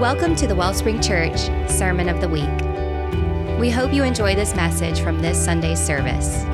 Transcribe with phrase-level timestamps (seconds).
[0.00, 3.58] Welcome to the Wellspring Church Sermon of the Week.
[3.58, 6.44] We hope you enjoy this message from this Sunday's service.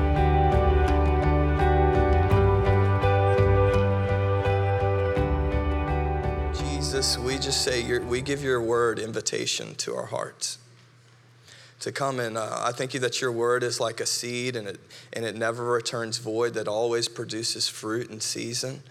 [6.59, 10.57] Jesus, we just say, your, we give your word invitation to our hearts
[11.81, 14.67] to come and uh, I thank you that your word is like a seed and
[14.67, 14.79] it,
[15.13, 18.81] and it never returns void, that always produces fruit in season.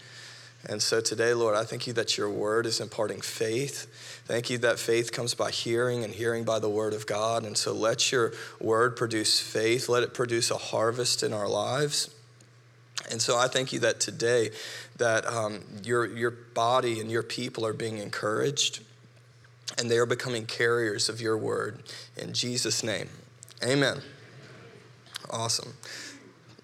[0.67, 3.87] And so today, Lord, I thank you that your word is imparting faith.
[4.25, 7.43] Thank you that faith comes by hearing and hearing by the word of God.
[7.43, 12.09] And so let your word produce faith, let it produce a harvest in our lives.
[13.11, 14.49] And so I thank you that today
[14.97, 18.81] that um, your, your body and your people are being encouraged
[19.77, 21.83] and they are becoming carriers of your word.
[22.17, 23.09] In Jesus' name,
[23.63, 24.01] amen.
[25.29, 25.73] Awesome.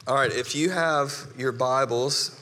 [0.07, 2.39] All right, if you have your Bibles,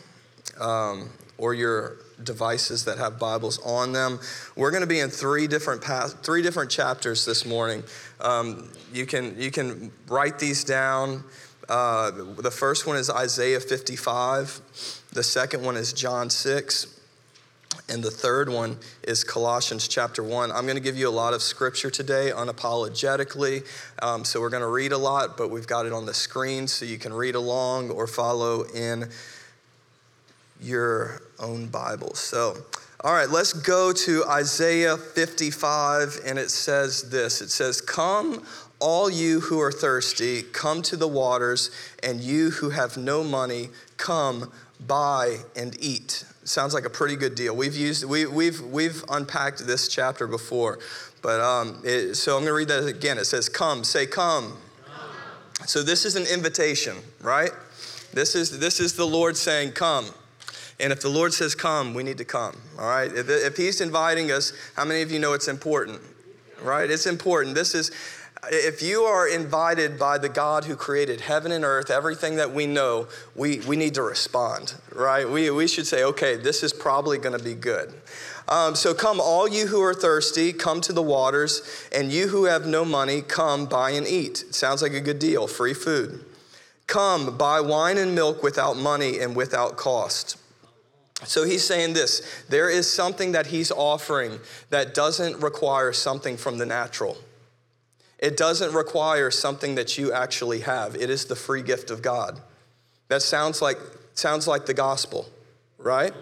[0.60, 4.20] um, or your devices that have Bibles on them.
[4.56, 5.84] We're going to be in three different
[6.24, 7.84] three different chapters this morning.
[8.20, 11.24] Um, you can you can write these down.
[11.68, 14.60] Uh, the first one is Isaiah 55.
[15.14, 16.96] The second one is John 6.
[17.88, 20.52] And the third one is Colossians chapter 1.
[20.52, 23.66] I'm going to give you a lot of scripture today, unapologetically.
[24.02, 26.68] Um, so we're going to read a lot, but we've got it on the screen
[26.68, 29.10] so you can read along or follow in
[30.60, 32.14] your own Bible.
[32.16, 32.58] So,
[33.02, 38.44] all right, let's go to Isaiah 55, and it says this It says, Come,
[38.80, 41.72] all you who are thirsty, come to the waters,
[42.04, 44.52] and you who have no money, come,
[44.86, 46.26] buy, and eat.
[46.44, 47.56] Sounds like a pretty good deal.
[47.56, 50.80] We've used, we, we've, we've unpacked this chapter before,
[51.22, 53.18] but um, it, so I'm going to read that again.
[53.18, 54.58] It says, Come, say, Come.
[54.86, 55.68] come.
[55.68, 57.52] So this is an invitation, right?
[58.14, 60.06] This is, this is the Lord saying, Come.
[60.80, 63.12] And if the Lord says come, we need to come, all right?
[63.12, 66.02] If, if He's inviting us, how many of you know it's important,
[66.62, 66.90] right?
[66.90, 67.54] It's important.
[67.56, 67.92] This is,
[68.50, 72.66] if you are invited by the God who created heaven and earth, everything that we
[72.66, 75.30] know, we, we need to respond, right?
[75.30, 77.94] We, we should say, okay, this is probably going to be good.
[78.48, 81.62] Um, so come, all you who are thirsty, come to the waters,
[81.94, 84.44] and you who have no money, come buy and eat.
[84.48, 86.26] It sounds like a good deal, free food.
[86.88, 90.39] Come, buy wine and milk without money and without cost.
[91.26, 96.58] So he's saying this there is something that he's offering that doesn't require something from
[96.58, 97.18] the natural.
[98.18, 100.96] It doesn't require something that you actually have.
[100.96, 102.42] It is the free gift of God.
[103.08, 103.78] That sounds like
[104.14, 105.28] sounds like the gospel,
[105.78, 106.14] right?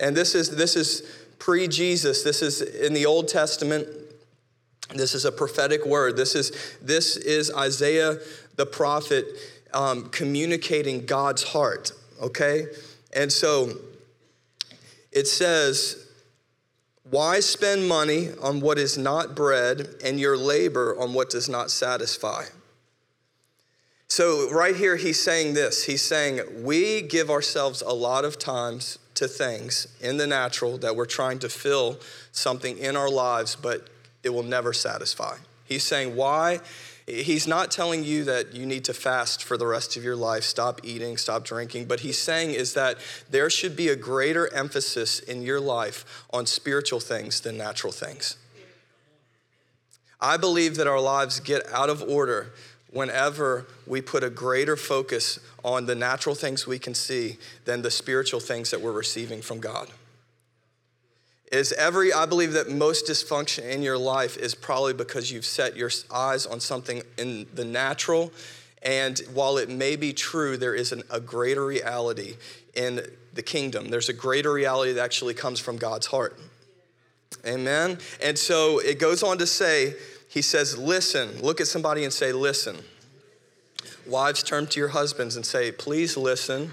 [0.00, 1.02] And this is this is
[1.38, 2.22] pre-Jesus.
[2.22, 3.86] This is in the Old Testament.
[4.94, 6.16] This is a prophetic word.
[6.16, 8.18] This is this is Isaiah
[8.56, 9.24] the prophet
[9.72, 11.92] um, communicating God's heart.
[12.20, 12.66] Okay,
[13.14, 13.72] and so
[15.12, 16.06] it says,
[17.04, 21.70] Why spend money on what is not bread and your labor on what does not
[21.70, 22.44] satisfy?
[24.10, 25.84] So, right here, he's saying this.
[25.84, 30.96] He's saying, We give ourselves a lot of times to things in the natural that
[30.96, 31.98] we're trying to fill
[32.32, 33.88] something in our lives, but
[34.22, 35.36] it will never satisfy.
[35.64, 36.60] He's saying, Why?
[37.08, 40.44] He's not telling you that you need to fast for the rest of your life,
[40.44, 42.98] stop eating, stop drinking, but he's saying is that
[43.30, 48.36] there should be a greater emphasis in your life on spiritual things than natural things.
[50.20, 52.52] I believe that our lives get out of order
[52.90, 57.90] whenever we put a greater focus on the natural things we can see than the
[57.90, 59.88] spiritual things that we're receiving from God
[61.52, 65.76] is every i believe that most dysfunction in your life is probably because you've set
[65.76, 68.32] your eyes on something in the natural.
[68.82, 72.36] And while it may be true there is an, a greater reality
[72.74, 73.00] in
[73.34, 73.88] the kingdom.
[73.88, 76.38] There's a greater reality that actually comes from god's heart.
[77.46, 77.98] Amen?
[78.22, 79.94] And so it goes on to say
[80.28, 81.40] he says listen.
[81.40, 82.78] Look at somebody and say listen.
[84.06, 86.72] Wives turn to your husbands and say please listen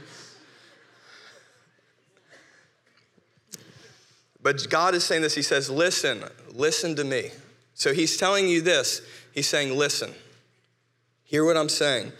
[4.46, 5.34] But God is saying this.
[5.34, 7.32] He says, Listen, listen to me.
[7.74, 9.02] So he's telling you this.
[9.34, 10.14] He's saying, Listen,
[11.24, 12.12] hear what I'm saying.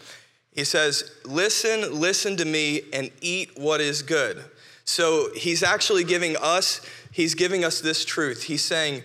[0.50, 4.44] He says, Listen, listen to me, and eat what is good.
[4.84, 6.80] So he's actually giving us,
[7.12, 8.42] he's giving us this truth.
[8.42, 9.04] He's saying,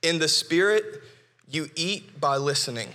[0.00, 1.02] In the spirit,
[1.46, 2.88] you eat by listening.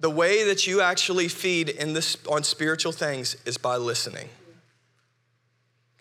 [0.00, 4.28] The way that you actually feed in this, on spiritual things is by listening.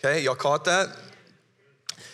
[0.02, 0.88] Okay, y'all caught that?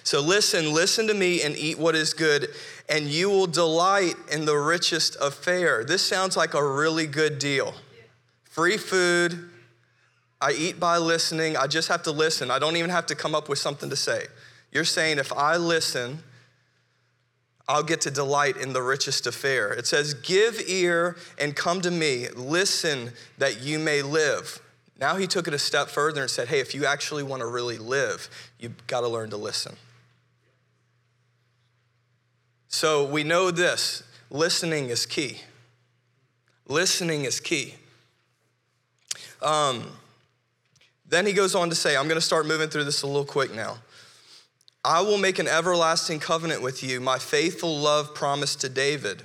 [0.04, 2.50] So listen, listen to me and eat what is good,
[2.90, 5.84] and you will delight in the richest of fare.
[5.84, 7.76] This sounds like a really good deal.
[8.44, 9.50] Free food.
[10.42, 11.58] I eat by listening.
[11.58, 12.50] I just have to listen.
[12.50, 14.26] I don't even have to come up with something to say.
[14.72, 16.24] You're saying, if I listen,
[17.68, 19.74] I'll get to delight in the richest affair.
[19.74, 24.60] It says, Give ear and come to me, listen that you may live.
[25.00, 27.48] Now he took it a step further and said, Hey, if you actually want to
[27.48, 29.76] really live, you've got to learn to listen.
[32.68, 35.42] So we know this listening is key.
[36.68, 37.76] Listening is key.
[39.42, 39.92] Um,
[41.08, 43.26] then he goes on to say, I'm going to start moving through this a little
[43.26, 43.78] quick now.
[44.84, 49.24] I will make an everlasting covenant with you, my faithful love promised to David.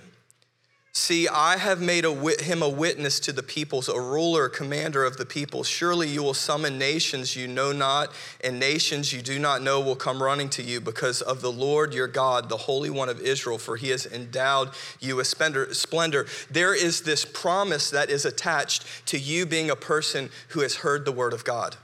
[0.93, 4.51] See, I have made a wit- him a witness to the peoples, a ruler, a
[4.51, 5.63] commander of the people.
[5.63, 9.95] Surely you will summon nations you know not, and nations you do not know will
[9.95, 13.57] come running to you because of the Lord your God, the Holy One of Israel,
[13.57, 16.27] for he has endowed you with splendor.
[16.51, 21.05] There is this promise that is attached to you being a person who has heard
[21.05, 21.77] the word of God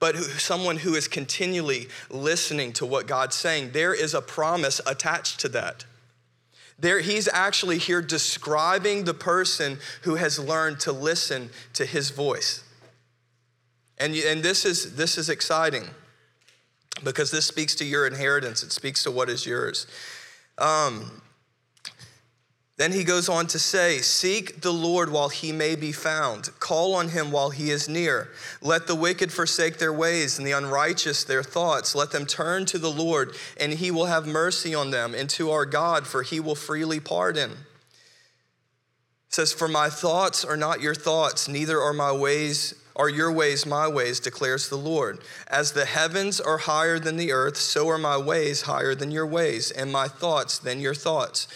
[0.00, 3.70] but someone who is continually listening to what God's saying.
[3.70, 5.86] There is a promise attached to that.
[6.78, 12.64] There, he's actually here describing the person who has learned to listen to his voice.
[13.98, 15.84] And, and this, is, this is exciting
[17.02, 19.86] because this speaks to your inheritance, it speaks to what is yours.
[20.58, 21.22] Um,
[22.76, 26.50] then he goes on to say, Seek the Lord while he may be found.
[26.58, 28.30] Call on him while he is near.
[28.60, 31.94] Let the wicked forsake their ways and the unrighteous their thoughts.
[31.94, 35.52] Let them turn to the Lord, and he will have mercy on them, and to
[35.52, 37.52] our God, for he will freely pardon.
[37.52, 37.58] It
[39.28, 43.66] says, For my thoughts are not your thoughts, neither are my ways are your ways
[43.66, 45.18] my ways, declares the Lord.
[45.48, 49.26] As the heavens are higher than the earth, so are my ways higher than your
[49.26, 51.48] ways, and my thoughts than your thoughts.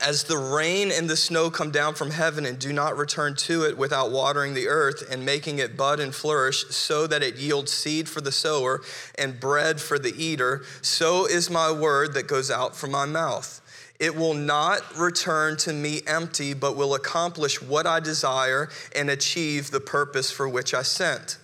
[0.00, 3.64] As the rain and the snow come down from heaven and do not return to
[3.64, 7.70] it without watering the earth and making it bud and flourish, so that it yields
[7.70, 8.80] seed for the sower
[9.18, 13.60] and bread for the eater, so is my word that goes out from my mouth.
[14.00, 19.70] It will not return to me empty, but will accomplish what I desire and achieve
[19.70, 21.38] the purpose for which I sent.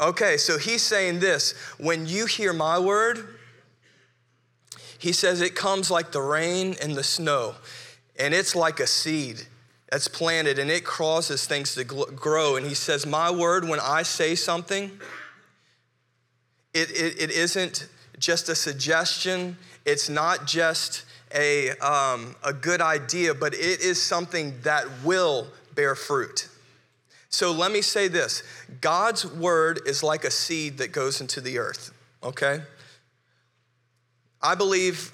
[0.00, 3.37] Okay, so he's saying this when you hear my word,
[4.98, 7.54] he says it comes like the rain and the snow,
[8.18, 9.46] and it's like a seed
[9.90, 12.56] that's planted and it causes things to grow.
[12.56, 14.90] And he says, My word, when I say something,
[16.74, 21.04] it, it, it isn't just a suggestion, it's not just
[21.34, 26.48] a, um, a good idea, but it is something that will bear fruit.
[27.30, 28.42] So let me say this
[28.80, 31.92] God's word is like a seed that goes into the earth,
[32.22, 32.60] okay?
[34.42, 35.12] I believe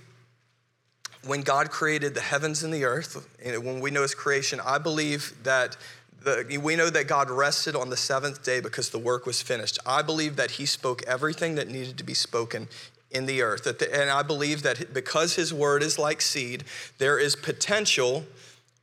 [1.26, 4.78] when God created the heavens and the earth, and when we know his creation, I
[4.78, 5.76] believe that
[6.22, 9.78] the, we know that God rested on the seventh day because the work was finished.
[9.86, 12.68] I believe that he spoke everything that needed to be spoken
[13.10, 13.66] in the earth.
[13.66, 16.64] and I believe that because his word is like seed,
[16.98, 18.24] there is potential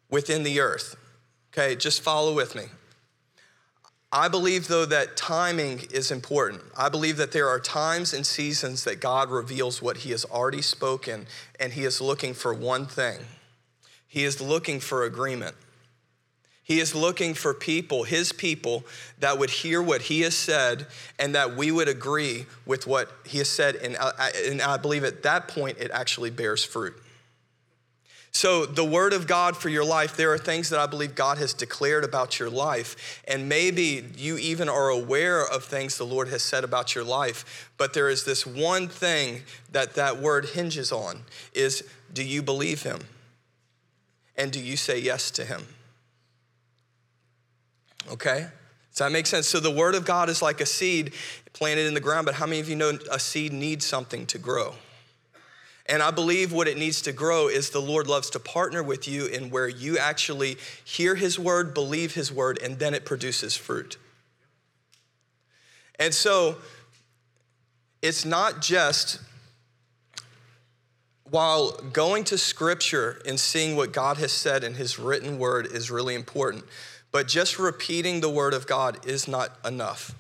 [0.10, 0.96] within the earth.
[1.52, 2.64] Okay, just follow with me.
[4.14, 6.62] I believe, though, that timing is important.
[6.78, 10.62] I believe that there are times and seasons that God reveals what He has already
[10.62, 11.28] spoken,
[11.60, 13.20] and He is looking for one thing
[14.08, 15.56] He is looking for agreement.
[16.64, 18.84] He is looking for people, His people,
[19.20, 20.88] that would hear what He has said
[21.18, 23.76] and that we would agree with what He has said.
[23.78, 26.94] And uh, I, and I believe at that point it actually bears fruit.
[28.34, 31.38] So, the word of God for your life, there are things that I believe God
[31.38, 33.22] has declared about your life.
[33.28, 37.70] And maybe you even are aware of things the Lord has said about your life.
[37.78, 39.42] But there is this one thing
[39.74, 41.24] that that word hinges on
[41.54, 41.84] is
[42.14, 43.00] do you believe him?
[44.38, 45.68] And do you say yes to him?
[48.10, 48.48] Okay?
[48.92, 49.46] Does that make sense?
[49.46, 51.14] So, the word of God is like a seed
[51.52, 54.38] planted in the ground, but how many of you know a seed needs something to
[54.38, 54.76] grow?
[55.92, 59.10] And I believe what it needs to grow is the Lord loves to partner with
[59.10, 63.58] you in where you actually hear His word, believe His word, and then it produces
[63.58, 63.98] fruit.
[66.00, 66.60] And so
[68.02, 69.20] it's not just
[71.30, 75.92] while going to scripture and seeing what God has said in His written word is
[75.92, 76.64] really important,
[77.12, 80.16] but just repeating the word of God is not enough.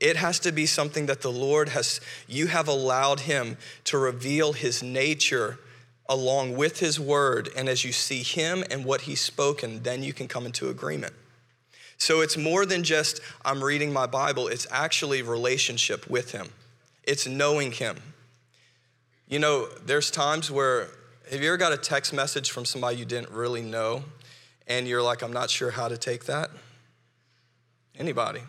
[0.00, 4.52] It has to be something that the Lord has, you have allowed Him to reveal
[4.52, 5.58] His nature
[6.08, 7.50] along with His word.
[7.56, 11.14] And as you see Him and what He's spoken, then you can come into agreement.
[11.98, 16.48] So it's more than just, I'm reading my Bible, it's actually relationship with Him,
[17.02, 17.96] it's knowing Him.
[19.28, 20.88] You know, there's times where,
[21.30, 24.04] have you ever got a text message from somebody you didn't really know,
[24.68, 26.50] and you're like, I'm not sure how to take that?
[27.98, 28.40] Anybody?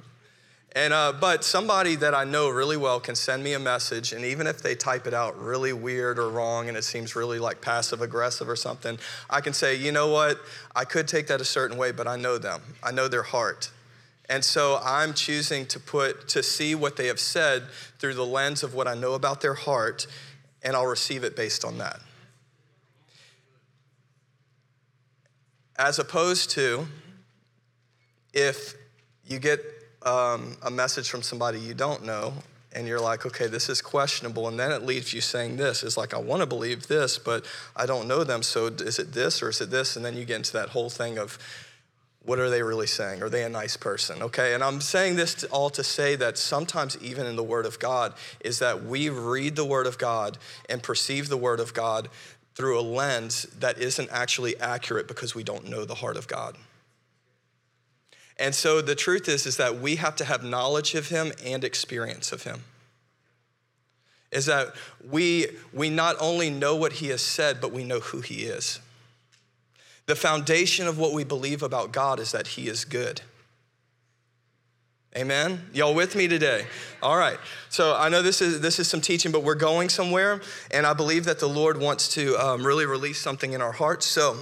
[0.74, 4.24] And, uh, but somebody that I know really well can send me a message, and
[4.24, 7.60] even if they type it out really weird or wrong and it seems really like
[7.60, 9.00] passive aggressive or something,
[9.30, 10.40] I can say, you know what?
[10.76, 12.62] I could take that a certain way, but I know them.
[12.84, 13.72] I know their heart.
[14.30, 17.64] And so I'm choosing to put, to see what they have said
[17.98, 20.06] through the lens of what I know about their heart,
[20.62, 22.00] and I'll receive it based on that.
[25.80, 26.88] As opposed to
[28.34, 28.76] if
[29.26, 29.62] you get
[30.04, 32.34] um, a message from somebody you don't know
[32.74, 34.48] and you're like, okay, this is questionable.
[34.48, 35.84] And then it leaves you saying this.
[35.84, 38.44] It's like, I want to believe this, but I don't know them.
[38.44, 39.96] So is it this or is it this?
[39.96, 41.40] And then you get into that whole thing of
[42.24, 43.24] what are they really saying?
[43.24, 44.22] Are they a nice person?
[44.22, 47.80] Okay, and I'm saying this all to say that sometimes, even in the Word of
[47.80, 50.38] God, is that we read the Word of God
[50.70, 52.10] and perceive the Word of God
[52.56, 56.56] through a lens that isn't actually accurate because we don't know the heart of God.
[58.40, 61.64] And so the truth is, is that we have to have knowledge of him and
[61.64, 62.64] experience of him.
[64.32, 64.74] Is that
[65.06, 68.80] we, we not only know what he has said, but we know who he is.
[70.06, 73.22] The foundation of what we believe about God is that he is good.
[75.18, 75.66] Amen.
[75.74, 76.66] Y'all with me today?
[77.02, 77.38] All right.
[77.70, 80.94] So I know this is this is some teaching, but we're going somewhere, and I
[80.94, 84.06] believe that the Lord wants to um, really release something in our hearts.
[84.06, 84.38] So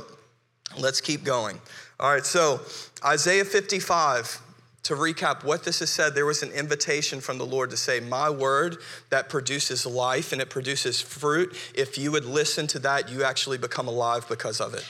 [0.77, 1.61] let's keep going.
[1.99, 2.25] All right.
[2.25, 2.61] So
[3.03, 4.41] Isaiah 55,
[4.83, 7.99] to recap what this has said, there was an invitation from the Lord to say,
[7.99, 8.77] My word
[9.09, 13.57] that produces life and it produces fruit, if you would listen to that, you actually
[13.57, 14.85] become alive because of it.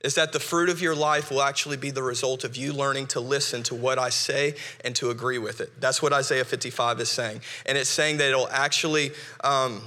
[0.00, 3.06] Is that the fruit of your life will actually be the result of you learning
[3.08, 4.54] to listen to what I say
[4.84, 5.80] and to agree with it.
[5.80, 7.40] That's what Isaiah 55 is saying.
[7.64, 9.12] And it's saying that it'll actually,
[9.42, 9.80] um,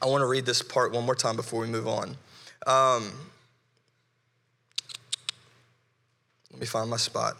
[0.00, 2.16] I want to read this part one more time before we move on.
[2.66, 3.12] Um,
[6.54, 7.36] Let me find my spot.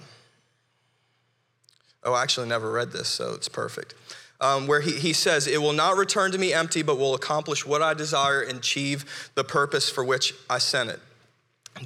[2.02, 3.94] Oh, I actually never read this, so it's perfect.
[4.40, 7.64] Um, where he, he says, It will not return to me empty, but will accomplish
[7.64, 10.98] what I desire and achieve the purpose for which I sent it.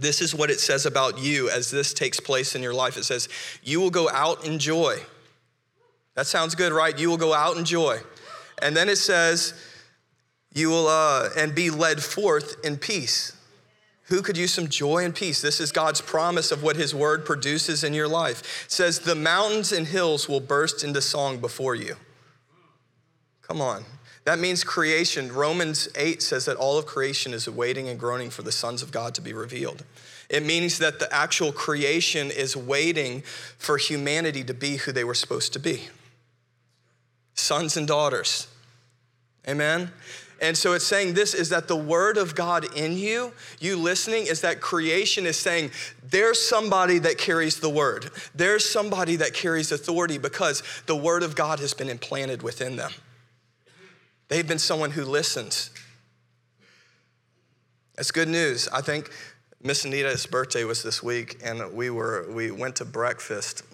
[0.00, 2.96] This is what it says about you as this takes place in your life.
[2.96, 3.28] It says,
[3.62, 4.96] You will go out in joy.
[6.14, 6.98] That sounds good, right?
[6.98, 7.98] You will go out in joy.
[8.62, 9.52] And then it says,
[10.54, 13.37] You will, uh, and be led forth in peace.
[14.08, 15.42] Who could use some joy and peace?
[15.42, 18.64] This is God's promise of what His word produces in your life.
[18.66, 21.96] It says, The mountains and hills will burst into song before you.
[23.42, 23.84] Come on.
[24.24, 25.32] That means creation.
[25.32, 28.92] Romans 8 says that all of creation is waiting and groaning for the sons of
[28.92, 29.84] God to be revealed.
[30.28, 33.22] It means that the actual creation is waiting
[33.56, 35.88] for humanity to be who they were supposed to be
[37.34, 38.48] sons and daughters.
[39.48, 39.92] Amen?
[40.40, 44.26] And so it's saying this is that the word of God in you, you listening,
[44.26, 48.10] is that creation is saying, there's somebody that carries the word.
[48.34, 52.92] There's somebody that carries authority because the word of God has been implanted within them.
[54.28, 55.70] They've been someone who listens.
[57.96, 58.68] That's good news.
[58.68, 59.10] I think
[59.60, 63.64] Miss Anita's birthday was this week, and we were we went to breakfast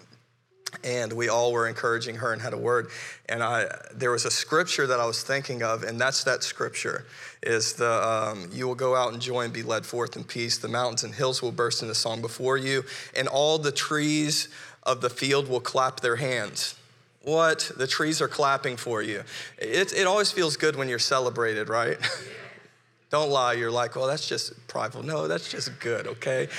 [0.83, 2.89] and we all were encouraging her and had a word.
[3.27, 7.05] And i there was a scripture that i was thinking of and that's that scripture
[7.43, 10.57] is the um, you will go out and joy and be led forth in peace.
[10.57, 12.83] The mountains and hills will burst into song before you
[13.15, 14.49] and all the trees
[14.83, 16.75] of the field will clap their hands.
[17.23, 17.71] What?
[17.75, 19.23] The trees are clapping for you.
[19.57, 21.97] It, it always feels good when you're celebrated right?
[23.09, 23.53] Don't lie.
[23.53, 25.03] You're like well that's just prideful.
[25.03, 26.49] No that's just good okay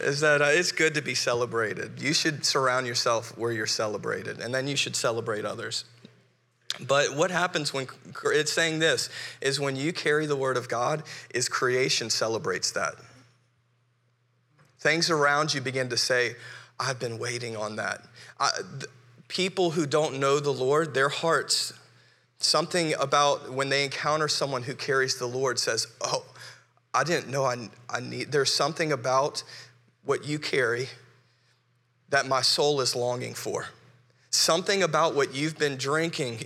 [0.00, 2.00] is that uh, it's good to be celebrated.
[2.00, 5.84] You should surround yourself where you're celebrated, and then you should celebrate others.
[6.86, 7.86] But what happens when
[8.24, 11.02] it's saying this is when you carry the word of God,
[11.34, 12.94] is creation celebrates that.
[14.78, 16.36] Things around you begin to say,
[16.78, 18.02] I've been waiting on that.
[18.38, 18.90] I, th-
[19.28, 21.74] people who don't know the Lord, their hearts,
[22.38, 26.24] something about when they encounter someone who carries the Lord says, Oh,
[26.94, 29.44] I didn't know I, I need, there's something about
[30.04, 30.88] what you carry
[32.08, 33.66] that my soul is longing for.
[34.30, 36.44] Something about what you've been drinking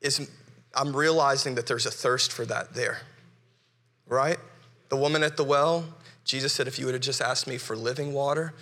[0.00, 0.30] is,
[0.74, 3.00] I'm realizing that there's a thirst for that there,
[4.06, 4.38] right?
[4.88, 5.84] The woman at the well,
[6.24, 8.54] Jesus said, if you would have just asked me for living water,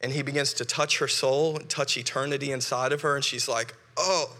[0.00, 3.48] and he begins to touch her soul, and touch eternity inside of her, and she's
[3.48, 4.36] like, oh,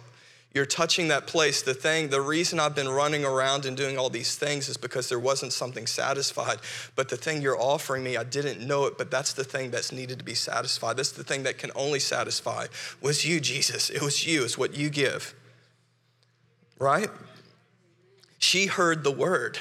[0.55, 1.62] you're touching that place.
[1.62, 5.09] The thing, the reason I've been running around and doing all these things is because
[5.09, 6.59] there wasn't something satisfied.
[6.97, 9.93] But the thing you're offering me, I didn't know it, but that's the thing that's
[9.93, 10.97] needed to be satisfied.
[10.97, 12.67] That's the thing that can only satisfy
[13.02, 13.90] was you, Jesus.
[13.90, 15.35] It was you, it's what you give.
[16.78, 17.11] Right?
[18.38, 19.59] She heard the word.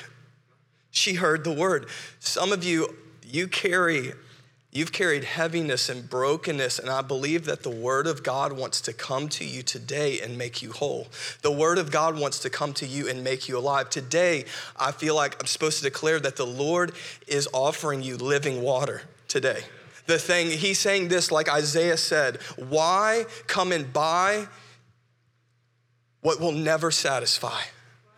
[0.91, 1.87] She heard the word.
[2.19, 4.13] Some of you, you carry
[4.77, 8.93] You've carried heaviness and brokenness, and I believe that the Word of God wants to
[8.93, 11.07] come to you today and make you whole.
[11.41, 13.89] The Word of God wants to come to you and make you alive.
[13.89, 14.45] Today,
[14.79, 16.91] I feel like I'm supposed to declare that the Lord
[17.25, 19.61] is offering you living water today.
[20.05, 24.45] The thing, He's saying this like Isaiah said why come and buy
[26.21, 27.61] what will never satisfy?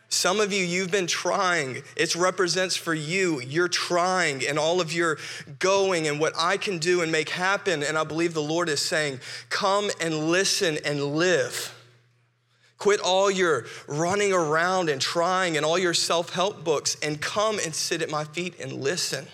[0.09, 1.83] Some of you, you've been trying.
[1.95, 3.39] It represents for you.
[3.41, 5.19] You're trying and all of your
[5.59, 7.83] going and what I can do and make happen.
[7.83, 11.75] And I believe the Lord is saying, come and listen and live.
[12.79, 17.59] Quit all your running around and trying and all your self help books and come
[17.63, 19.27] and sit at my feet and listen.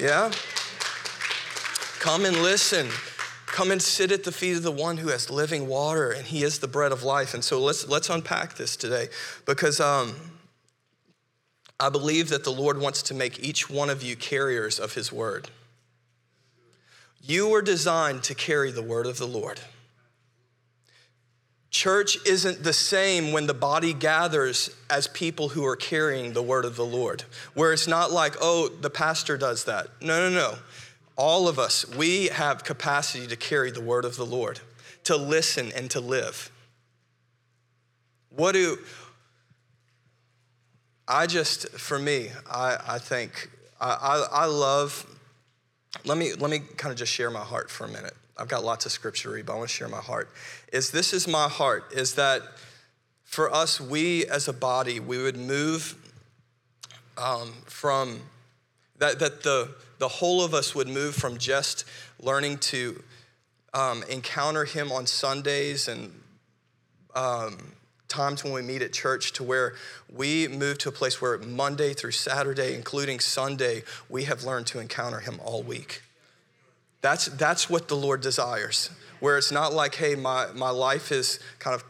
[0.00, 0.32] Yeah?
[2.00, 2.88] Come and listen.
[3.50, 6.44] Come and sit at the feet of the one who has living water, and he
[6.44, 7.34] is the bread of life.
[7.34, 9.08] And so let's, let's unpack this today
[9.44, 10.14] because um,
[11.80, 15.12] I believe that the Lord wants to make each one of you carriers of his
[15.12, 15.50] word.
[17.20, 19.60] You were designed to carry the word of the Lord.
[21.70, 26.64] Church isn't the same when the body gathers as people who are carrying the word
[26.64, 29.88] of the Lord, where it's not like, oh, the pastor does that.
[30.00, 30.58] No, no, no
[31.16, 34.60] all of us, we have capacity to carry the word of the Lord,
[35.04, 36.50] to listen and to live.
[38.30, 38.78] What do
[41.06, 43.50] I just, for me, I, I think,
[43.80, 43.90] I,
[44.30, 45.04] I, I love,
[46.04, 48.14] let me, let me kind of just share my heart for a minute.
[48.38, 50.30] I've got lots of scripture to read, but I want to share my heart.
[50.72, 52.42] Is this is my heart, is that
[53.24, 55.96] for us, we as a body, we would move
[57.18, 58.20] um, from
[58.98, 61.84] that, that the, the whole of us would move from just
[62.20, 63.00] learning to
[63.74, 66.10] um, encounter Him on Sundays and
[67.14, 67.72] um,
[68.08, 69.74] times when we meet at church to where
[70.12, 74.80] we move to a place where Monday through Saturday, including Sunday, we have learned to
[74.80, 76.00] encounter Him all week.
[77.02, 78.90] That's, that's what the Lord desires,
[79.20, 81.84] where it's not like, hey, my, my life is kind of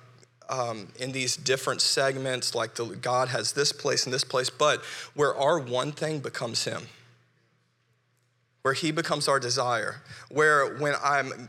[0.49, 4.83] um, in these different segments, like the, God has this place and this place, but
[5.15, 6.89] where our one thing becomes Him
[8.63, 11.49] where He becomes our desire, where when I'm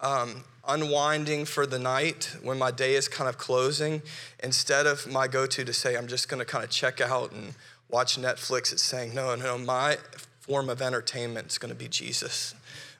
[0.00, 4.02] um, unwinding for the night, when my day is kind of closing,
[4.42, 7.32] instead of my go to to say, I'm just going to kind of check out
[7.32, 7.54] and
[7.90, 9.98] watch Netflix, it's saying, no, no, my
[10.40, 12.54] form of entertainment is going to be Jesus.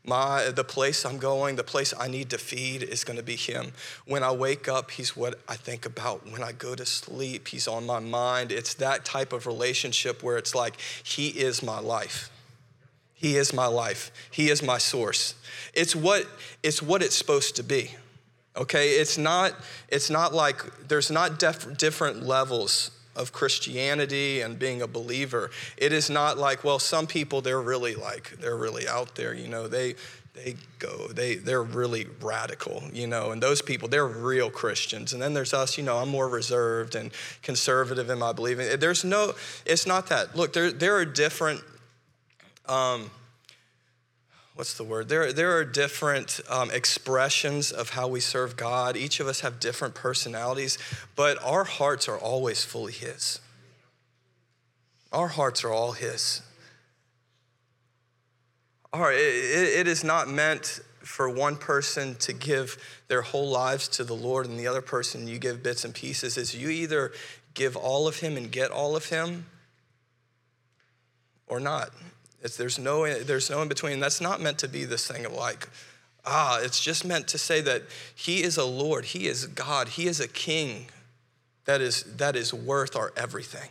[0.04, 3.36] My, the place I'm going, the place I need to feed is going to be
[3.36, 3.72] Him.
[4.06, 6.30] When I wake up, He's what I think about.
[6.30, 8.50] When I go to sleep, He's on my mind.
[8.50, 12.30] It's that type of relationship where it's like He is my life.
[13.20, 14.10] He is my life.
[14.30, 15.34] He is my source.
[15.74, 16.26] It's what
[16.62, 17.90] it's what it's supposed to be.
[18.56, 18.92] Okay?
[18.92, 19.52] It's not
[19.88, 25.50] it's not like there's not def- different levels of Christianity and being a believer.
[25.76, 29.48] It is not like, well, some people they're really like they're really out there, you
[29.48, 29.68] know.
[29.68, 29.96] They
[30.32, 35.20] they go they they're really radical you know and those people they're real christians and
[35.20, 37.10] then there's us you know i'm more reserved and
[37.42, 39.32] conservative in my believing there's no
[39.66, 41.60] it's not that look there there are different
[42.70, 43.10] um,
[44.54, 45.08] what's the word?
[45.08, 48.96] There, there are different um, expressions of how we serve God.
[48.96, 50.78] Each of us have different personalities,
[51.16, 53.40] but our hearts are always fully His.
[55.12, 56.42] Our hearts are all His.
[58.92, 62.76] All right, it, it is not meant for one person to give
[63.08, 66.36] their whole lives to the Lord and the other person you give bits and pieces.
[66.36, 67.10] Is you either
[67.54, 69.46] give all of Him and get all of Him
[71.48, 71.90] or not.
[72.42, 74.00] It's, there's, no, there's no in between.
[74.00, 75.68] That's not meant to be this thing of like,
[76.24, 77.82] ah, it's just meant to say that
[78.14, 80.86] He is a Lord, He is God, He is a King
[81.66, 83.70] that is, that is worth our everything.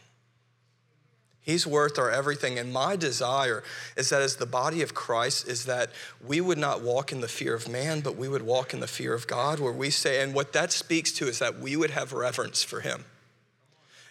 [1.42, 2.60] He's worth our everything.
[2.60, 3.64] And my desire
[3.98, 5.90] is that as the body of Christ, is that
[6.24, 8.88] we would not walk in the fear of man, but we would walk in the
[8.88, 11.90] fear of God, where we say, and what that speaks to is that we would
[11.90, 13.04] have reverence for him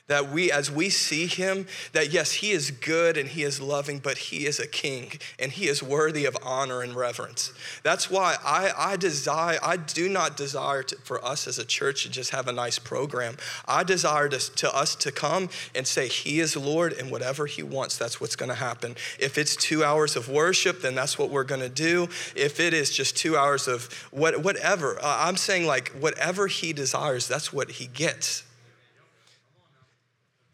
[0.08, 3.98] that we, as we see him, that yes, he is good and he is loving,
[3.98, 7.52] but he is a king and he is worthy of honor and reverence.
[7.82, 12.02] That's why I, I desire, I do not desire to, for us as a church
[12.02, 13.36] to just have a nice program.
[13.66, 17.62] I desire to, to us to come and say, He is Lord, and whatever He
[17.62, 18.96] wants, that's what's gonna happen.
[19.18, 22.08] If it's two hours of worship, then that's what we're gonna do.
[22.34, 26.72] If it is just two hours of what, whatever, uh, I'm saying like whatever He
[26.72, 28.44] desires, that's what He gets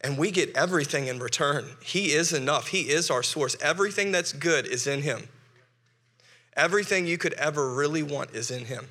[0.05, 1.65] and we get everything in return.
[1.83, 2.69] He is enough.
[2.69, 3.57] He is our source.
[3.63, 5.29] Everything that's good is in Him.
[6.55, 8.89] Everything you could ever really want is in Him.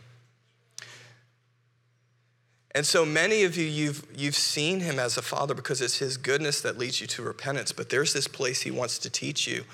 [2.76, 6.18] And so many of you, you've, you've seen Him as a father because it's His
[6.18, 7.72] goodness that leads you to repentance.
[7.72, 9.66] But there's this place He wants to teach you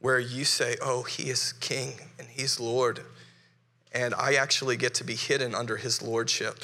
[0.00, 3.00] where you say, Oh, he is king and he's Lord.
[3.92, 6.62] And I actually get to be hidden under his lordship.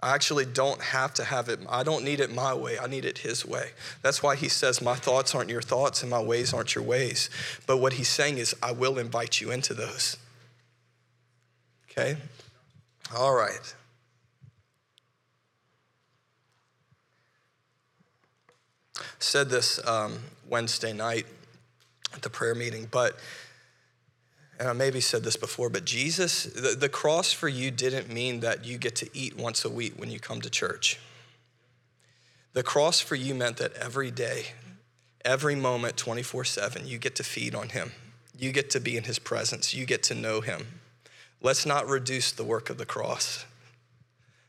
[0.00, 1.60] I actually don't have to have it.
[1.68, 2.78] I don't need it my way.
[2.78, 3.70] I need it his way.
[4.02, 7.30] That's why he says, My thoughts aren't your thoughts and my ways aren't your ways.
[7.66, 10.18] But what he's saying is, I will invite you into those.
[11.90, 12.18] Okay?
[13.14, 13.74] All right.
[19.18, 21.26] Said this um, Wednesday night
[22.14, 23.18] at the prayer meeting, but,
[24.58, 28.40] and I maybe said this before, but Jesus, the, the cross for you didn't mean
[28.40, 30.98] that you get to eat once a week when you come to church.
[32.54, 34.46] The cross for you meant that every day,
[35.24, 37.92] every moment, 24 7, you get to feed on Him.
[38.38, 39.74] You get to be in His presence.
[39.74, 40.66] You get to know Him.
[41.42, 43.44] Let's not reduce the work of the cross,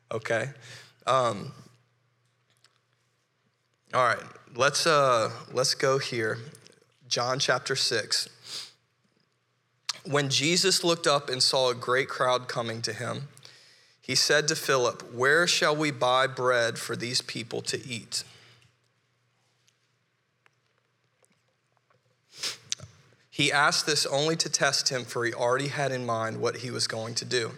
[0.10, 0.52] okay?
[1.06, 1.52] Um,
[3.94, 4.24] all right,
[4.56, 6.38] let's, uh, let's go here.
[7.10, 8.30] John chapter 6.
[10.10, 13.28] When Jesus looked up and saw a great crowd coming to him,
[14.02, 18.24] he said to Philip, Where shall we buy bread for these people to eat?
[23.30, 26.72] He asked this only to test him, for he already had in mind what he
[26.72, 27.52] was going to do.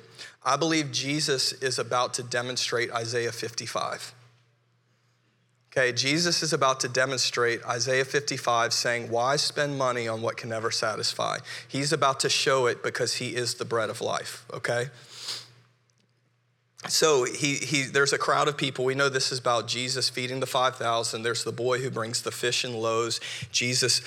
[0.43, 4.13] I believe Jesus is about to demonstrate Isaiah 55.
[5.71, 10.49] Okay, Jesus is about to demonstrate Isaiah 55, saying, Why spend money on what can
[10.49, 11.37] never satisfy?
[11.67, 14.87] He's about to show it because he is the bread of life, okay?
[16.87, 18.85] So he, he, there's a crowd of people.
[18.85, 21.21] We know this is about Jesus feeding the 5,000.
[21.21, 23.19] There's the boy who brings the fish and loaves.
[23.51, 24.01] Jesus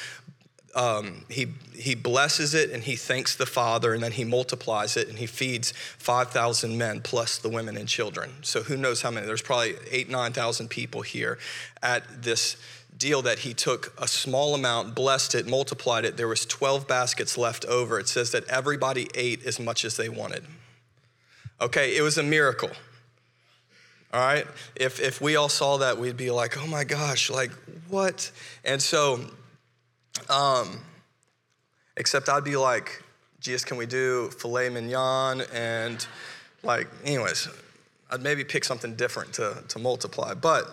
[0.75, 5.09] um, he, he blesses it and he thanks the Father, and then he multiplies it
[5.09, 8.33] and he feeds 5,000 men plus the women and children.
[8.43, 9.27] So who knows how many?
[9.27, 11.39] There's probably eight, 9,000 people here
[11.83, 12.57] at this
[12.97, 16.17] deal that he took a small amount, blessed it, multiplied it.
[16.17, 17.99] There was 12 baskets left over.
[17.99, 20.45] It says that everybody ate as much as they wanted.
[21.61, 22.71] Okay, it was a miracle.
[24.13, 24.47] All right?
[24.77, 27.51] If, if we all saw that, we'd be like, oh my gosh, like
[27.89, 28.31] what?
[28.65, 29.21] And so
[30.31, 30.81] um,
[31.97, 33.03] except I'd be like,
[33.41, 35.43] geez, can we do filet mignon?
[35.53, 36.07] And
[36.63, 37.49] like, anyways,
[38.11, 40.35] I'd maybe pick something different to, to multiply.
[40.35, 40.71] But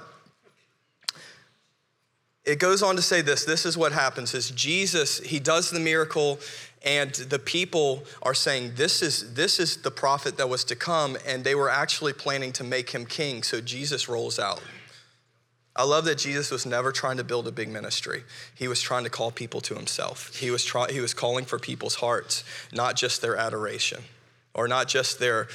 [2.46, 5.80] it goes on to say this this is what happens is jesus he does the
[5.80, 6.40] miracle
[6.84, 11.18] and the people are saying this is this is the prophet that was to come
[11.28, 14.62] and they were actually planning to make him king so jesus rolls out
[15.80, 18.24] I love that Jesus was never trying to build a big ministry.
[18.54, 20.36] He was trying to call people to himself.
[20.36, 24.04] He was, try, he was calling for people's hearts, not just their adoration
[24.54, 25.48] or not just their,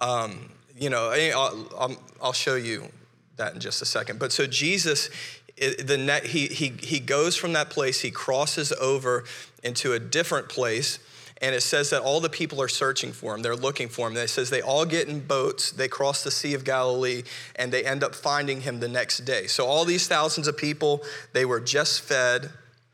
[0.00, 2.90] um, you know, I'll, I'll show you
[3.38, 4.20] that in just a second.
[4.20, 5.10] But so Jesus,
[5.56, 9.24] the net, he, he, he goes from that place, he crosses over
[9.64, 11.00] into a different place
[11.40, 13.42] and it says that all the people are searching for him.
[13.42, 14.14] They're looking for him.
[14.14, 17.22] And it says they all get in boats, they cross the Sea of Galilee,
[17.56, 19.46] and they end up finding him the next day.
[19.46, 22.50] So, all these thousands of people, they were just fed.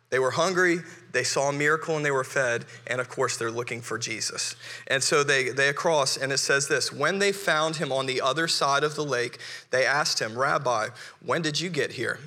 [0.09, 0.79] They were hungry,
[1.11, 4.55] they saw a miracle and they were fed, and of course they're looking for Jesus.
[4.87, 8.21] And so they, they cross, and it says this When they found him on the
[8.21, 9.39] other side of the lake,
[9.71, 10.89] they asked him, Rabbi,
[11.25, 12.21] when did you get here?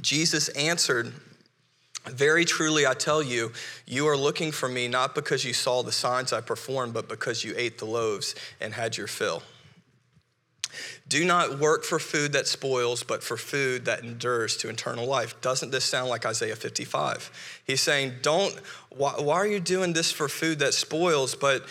[0.00, 1.12] Jesus answered,
[2.06, 3.52] very truly, I tell you,
[3.86, 7.44] you are looking for me not because you saw the signs I performed, but because
[7.44, 9.42] you ate the loaves and had your fill.
[11.06, 15.38] Do not work for food that spoils, but for food that endures to eternal life.
[15.40, 17.60] Doesn't this sound like Isaiah 55?
[17.66, 18.58] He's saying, Don't,
[18.90, 21.66] why, why are you doing this for food that spoils, but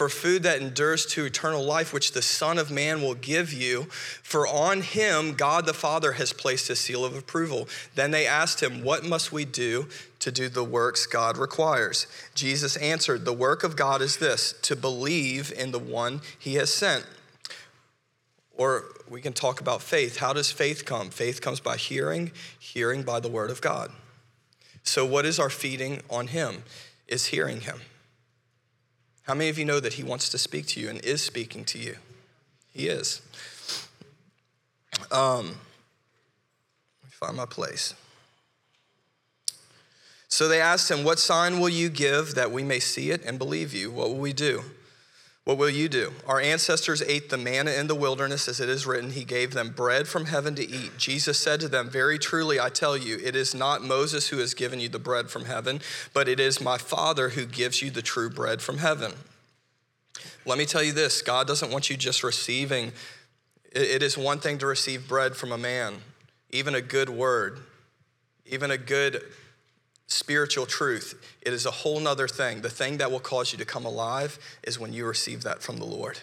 [0.00, 3.84] for food that endures to eternal life, which the Son of Man will give you.
[4.22, 7.68] For on him God the Father has placed his seal of approval.
[7.96, 9.88] Then they asked him, What must we do
[10.20, 12.06] to do the works God requires?
[12.34, 16.72] Jesus answered, The work of God is this to believe in the one he has
[16.72, 17.04] sent.
[18.56, 20.16] Or we can talk about faith.
[20.16, 21.10] How does faith come?
[21.10, 23.92] Faith comes by hearing, hearing by the word of God.
[24.82, 26.62] So, what is our feeding on him?
[27.06, 27.80] Is hearing him.
[29.30, 31.64] How many of you know that He wants to speak to you and is speaking
[31.66, 31.94] to you?
[32.72, 33.22] He is.
[35.12, 37.94] Um, let me find my place.
[40.26, 43.38] So they asked him, What sign will you give that we may see it and
[43.38, 43.92] believe you?
[43.92, 44.64] What will we do?
[45.50, 46.12] What will you do?
[46.28, 49.70] Our ancestors ate the manna in the wilderness, as it is written, He gave them
[49.70, 50.96] bread from heaven to eat.
[50.96, 54.54] Jesus said to them, Very truly, I tell you, it is not Moses who has
[54.54, 55.80] given you the bread from heaven,
[56.14, 59.12] but it is my Father who gives you the true bread from heaven.
[60.46, 62.92] Let me tell you this God doesn't want you just receiving,
[63.72, 65.96] it is one thing to receive bread from a man,
[66.50, 67.58] even a good word,
[68.46, 69.20] even a good
[70.12, 72.62] spiritual truth, it is a whole nother thing.
[72.62, 75.78] The thing that will cause you to come alive is when you receive that from
[75.78, 76.20] the Lord.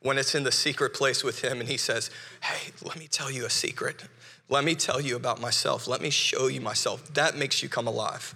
[0.00, 2.10] When it's in the secret place with Him and He says,
[2.42, 4.04] Hey, let me tell you a secret.
[4.48, 5.86] Let me tell you about myself.
[5.86, 7.12] Let me show you myself.
[7.14, 8.34] That makes you come alive.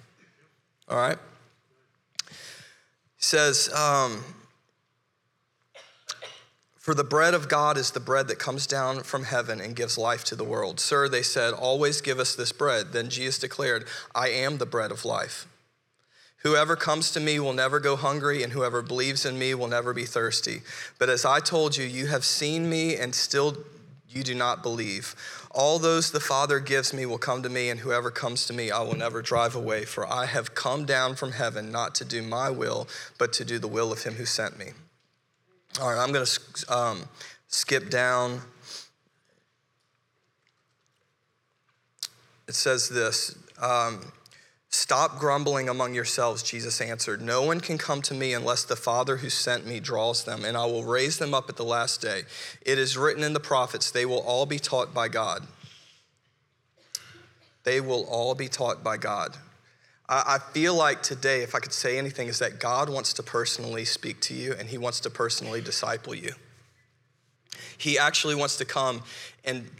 [0.88, 1.18] All right?
[2.28, 4.22] He says, um,
[6.83, 9.97] for the bread of God is the bread that comes down from heaven and gives
[9.97, 10.81] life to the world.
[10.81, 12.92] Sir, they said, always give us this bread.
[12.92, 15.47] Then Jesus declared, I am the bread of life.
[16.38, 19.95] Whoever comes to me will never go hungry, and whoever believes in me will never
[19.95, 20.62] be thirsty.
[20.99, 23.59] But as I told you, you have seen me, and still
[24.09, 25.14] you do not believe.
[25.53, 28.73] All those the Father gives me will come to me, and whoever comes to me
[28.73, 29.85] I will never drive away.
[29.85, 33.61] For I have come down from heaven not to do my will, but to do
[33.61, 34.73] the will of him who sent me.
[35.80, 37.04] All right, I'm going to um,
[37.48, 38.42] skip down.
[42.46, 44.12] It says this um,
[44.68, 47.22] Stop grumbling among yourselves, Jesus answered.
[47.22, 50.56] No one can come to me unless the Father who sent me draws them, and
[50.56, 52.22] I will raise them up at the last day.
[52.61, 55.46] It is written in the prophets, they will all be taught by God.
[57.64, 59.37] They will all be taught by God.
[60.08, 63.84] I feel like today, if I could say anything, is that God wants to personally
[63.84, 66.32] speak to you and He wants to personally disciple you.
[67.78, 69.02] He actually wants to come
[69.44, 69.70] and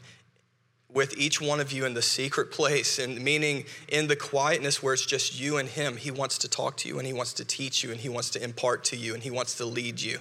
[0.92, 4.92] with each one of you in the secret place, and meaning in the quietness where
[4.92, 7.44] it's just you and Him, He wants to talk to you and He wants to
[7.44, 10.18] teach you and He wants to impart to you and He wants to lead you.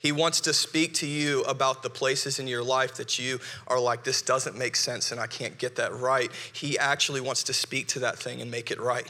[0.00, 3.78] He wants to speak to you about the places in your life that you are
[3.78, 6.32] like, this doesn't make sense and I can't get that right.
[6.54, 9.06] He actually wants to speak to that thing and make it right.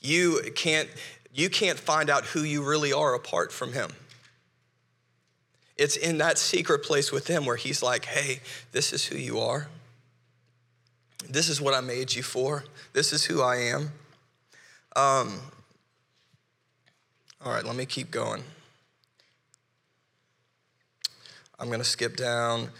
[0.00, 0.88] You can't,
[1.34, 3.90] you can't find out who you really are apart from Him.
[5.76, 8.38] It's in that secret place with Him where He's like, hey,
[8.70, 9.66] this is who you are.
[11.28, 12.62] This is what I made you for.
[12.92, 13.90] This is who I am.
[14.94, 15.40] Um,
[17.44, 18.44] all right, let me keep going.
[21.58, 22.70] I'm going to skip down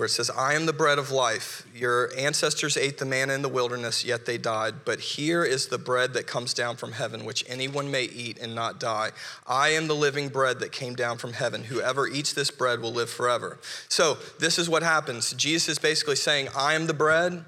[0.00, 1.66] where it says, I am the bread of life.
[1.74, 4.76] Your ancestors ate the manna in the wilderness, yet they died.
[4.86, 8.54] But here is the bread that comes down from heaven, which anyone may eat and
[8.54, 9.10] not die.
[9.46, 11.64] I am the living bread that came down from heaven.
[11.64, 13.58] Whoever eats this bread will live forever.
[13.88, 15.34] So, this is what happens.
[15.34, 17.44] Jesus is basically saying, I am the bread.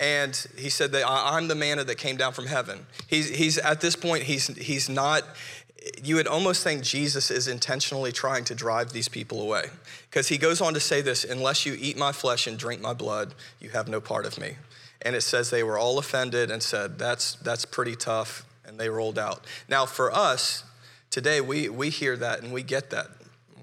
[0.00, 2.86] And he said that I'm the manna that came down from heaven.
[3.08, 5.24] He's, he's at this point, he's, he's not
[6.02, 9.66] you would almost think Jesus is intentionally trying to drive these people away.
[10.10, 12.92] Because he goes on to say this unless you eat my flesh and drink my
[12.92, 14.56] blood, you have no part of me.
[15.02, 18.44] And it says they were all offended and said, that's, that's pretty tough.
[18.66, 19.44] And they rolled out.
[19.68, 20.64] Now, for us,
[21.10, 23.06] today, we, we hear that and we get that,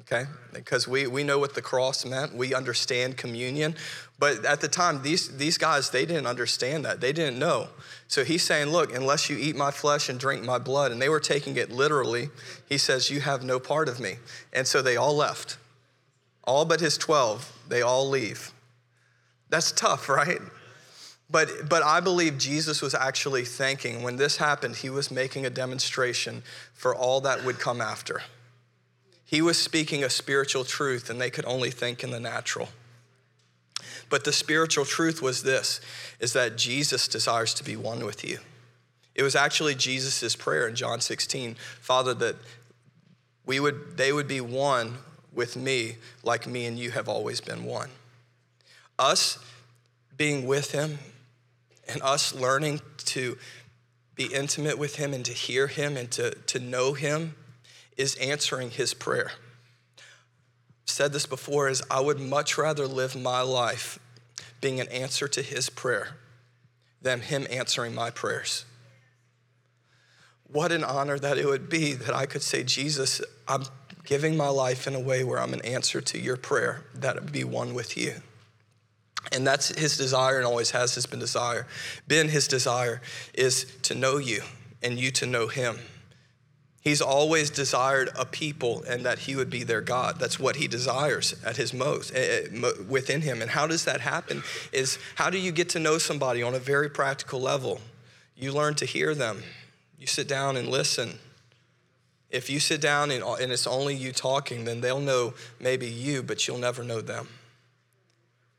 [0.06, 0.30] okay?
[0.54, 2.36] Because we, we know what the cross meant.
[2.36, 3.76] We understand communion.
[4.20, 7.02] But at the time, these, these guys, they didn't understand that.
[7.02, 7.70] They didn't know.
[8.08, 11.10] So he's saying, Look, unless you eat my flesh and drink my blood, and they
[11.10, 12.30] were taking it literally,
[12.70, 14.18] he says, You have no part of me.
[14.54, 15.58] And so they all left.
[16.44, 18.52] All but his 12, they all leave.
[19.50, 20.40] That's tough, right?
[21.30, 25.50] But, but I believe Jesus was actually thinking when this happened, he was making a
[25.50, 28.22] demonstration for all that would come after.
[29.26, 32.70] He was speaking a spiritual truth, and they could only think in the natural.
[34.10, 35.82] But the spiritual truth was this
[36.20, 38.40] is that Jesus desires to be one with you.
[39.16, 42.36] It was actually Jesus' prayer in John 16, Father, that
[43.46, 44.98] we would, they would be one
[45.34, 47.90] with me like me and you have always been one.
[49.00, 49.40] Us
[50.18, 51.00] being with him
[51.88, 53.38] and us learning to
[54.16, 57.36] be intimate with him and to hear him and to, to know him
[57.98, 59.32] is answering his prayer
[60.96, 64.00] said this before is I would much rather live my life
[64.62, 66.16] being an answer to his prayer
[67.02, 68.64] than him answering my prayers.
[70.48, 73.66] What an honor that it would be that I could say, Jesus, I'm
[74.06, 77.24] giving my life in a way where I'm an answer to your prayer, that it
[77.24, 78.14] would be one with you.
[79.34, 81.68] And that's his desire and always has his been desire.
[82.08, 83.02] Been his desire
[83.34, 84.44] is to know you
[84.82, 85.80] and you to know him.
[86.86, 90.20] He's always desired a people and that he would be their God.
[90.20, 93.42] That's what he desires at his most uh, within him.
[93.42, 94.44] And how does that happen?
[94.72, 97.82] Is how do you get to know somebody on a very practical level?
[98.38, 99.42] You learn to hear them.
[100.00, 101.18] You sit down and listen.
[102.30, 106.22] If you sit down and, and it's only you talking, then they'll know maybe you,
[106.22, 107.30] but you'll never know them.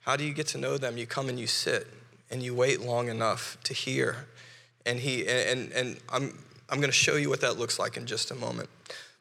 [0.01, 0.99] How do you get to know them?
[0.99, 1.87] You come and you sit
[2.29, 4.27] and you wait long enough to hear.
[4.85, 6.37] And he and and I'm
[6.69, 8.69] I'm going to show you what that looks like in just a moment.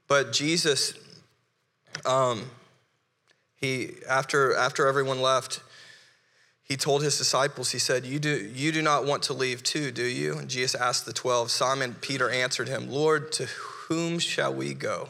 [0.08, 0.94] But Jesus,
[2.06, 2.50] um,
[3.56, 5.62] he after after everyone left,
[6.66, 9.92] he told his disciples, he said, you do, you do not want to leave too,
[9.92, 10.40] do you?
[10.40, 11.52] And Jesus asked the 12.
[11.52, 15.10] Simon Peter answered him, Lord, to whom shall we go?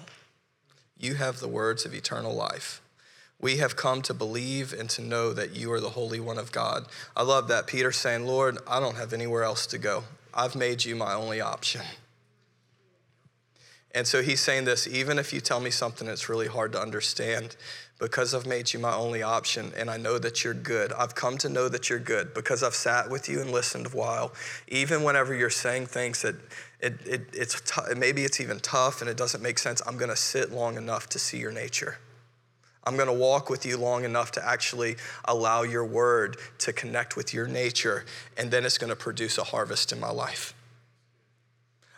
[1.00, 2.82] You have the words of eternal life.
[3.39, 6.52] We have come to believe and to know that you are the Holy One of
[6.52, 6.88] God.
[7.15, 7.67] I love that.
[7.67, 10.04] Peter saying, Lord, I don't have anywhere else to go.
[10.34, 11.82] I've made you my only option.
[13.95, 16.81] And so he's saying this even if you tell me something that's really hard to
[16.81, 17.55] understand,
[17.97, 20.91] because I've made you my only option and I know that you're good.
[20.91, 23.89] I've come to know that you're good because I've sat with you and listened a
[23.89, 24.34] while.
[24.67, 26.36] Even whenever you're saying things that
[26.81, 30.10] it, it, it's t- maybe it's even tough and it doesn't make sense, I'm going
[30.10, 31.97] to sit long enough to see your nature.
[32.84, 37.15] I'm going to walk with you long enough to actually allow your word to connect
[37.15, 38.05] with your nature,
[38.38, 40.53] and then it's going to produce a harvest in my life.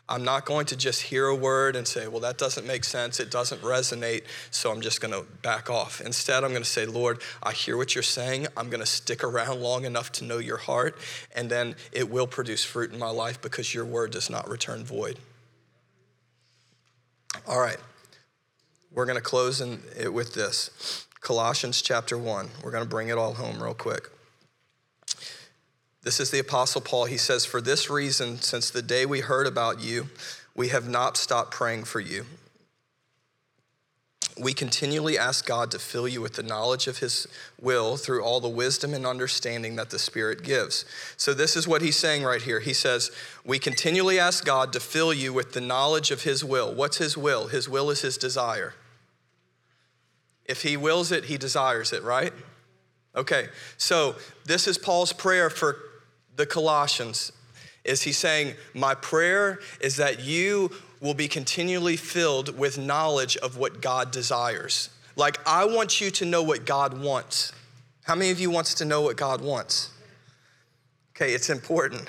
[0.10, 3.20] I'm not going to just hear a word and say, well, that doesn't make sense.
[3.20, 4.24] It doesn't resonate.
[4.52, 6.00] So I'm just going to back off.
[6.00, 8.48] Instead, I'm going to say, Lord, I hear what you're saying.
[8.56, 10.98] I'm going to stick around long enough to know your heart.
[11.36, 14.86] And then it will produce fruit in my life because your word does not return
[14.86, 15.20] void.
[17.46, 17.78] All right.
[18.94, 22.50] We're going to close in it with this Colossians chapter 1.
[22.64, 24.10] We're going to bring it all home real quick.
[26.04, 27.06] This is the Apostle Paul.
[27.06, 30.10] He says, For this reason, since the day we heard about you,
[30.56, 32.26] we have not stopped praying for you.
[34.40, 37.28] We continually ask God to fill you with the knowledge of His
[37.60, 40.86] will through all the wisdom and understanding that the Spirit gives.
[41.16, 42.60] So, this is what he's saying right here.
[42.60, 43.10] He says,
[43.44, 46.74] We continually ask God to fill you with the knowledge of His will.
[46.74, 47.48] What's His will?
[47.48, 48.76] His will is His desire.
[50.46, 52.34] If He wills it, He desires it, right?
[53.16, 55.78] Okay, so this is Paul's prayer for
[56.38, 57.32] the Colossians
[57.84, 60.72] is he's saying, My prayer is that you
[61.02, 64.90] will be continually filled with knowledge of what God desires.
[65.16, 67.52] Like, I want you to know what God wants.
[68.04, 69.92] How many of you wants to know what God wants?
[71.16, 72.08] Okay, it's important.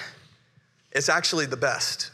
[0.92, 2.10] It's actually the best.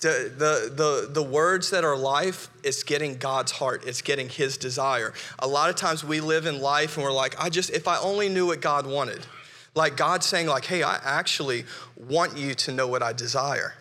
[0.00, 4.58] The, the, the, the words that are life, it's getting God's heart, it's getting His
[4.58, 5.14] desire.
[5.38, 7.98] A lot of times we live in life and we're like, I just, if I
[7.98, 9.26] only knew what God wanted.
[9.74, 11.64] Like God saying, like, hey, I actually
[11.96, 13.74] want you to know what I desire.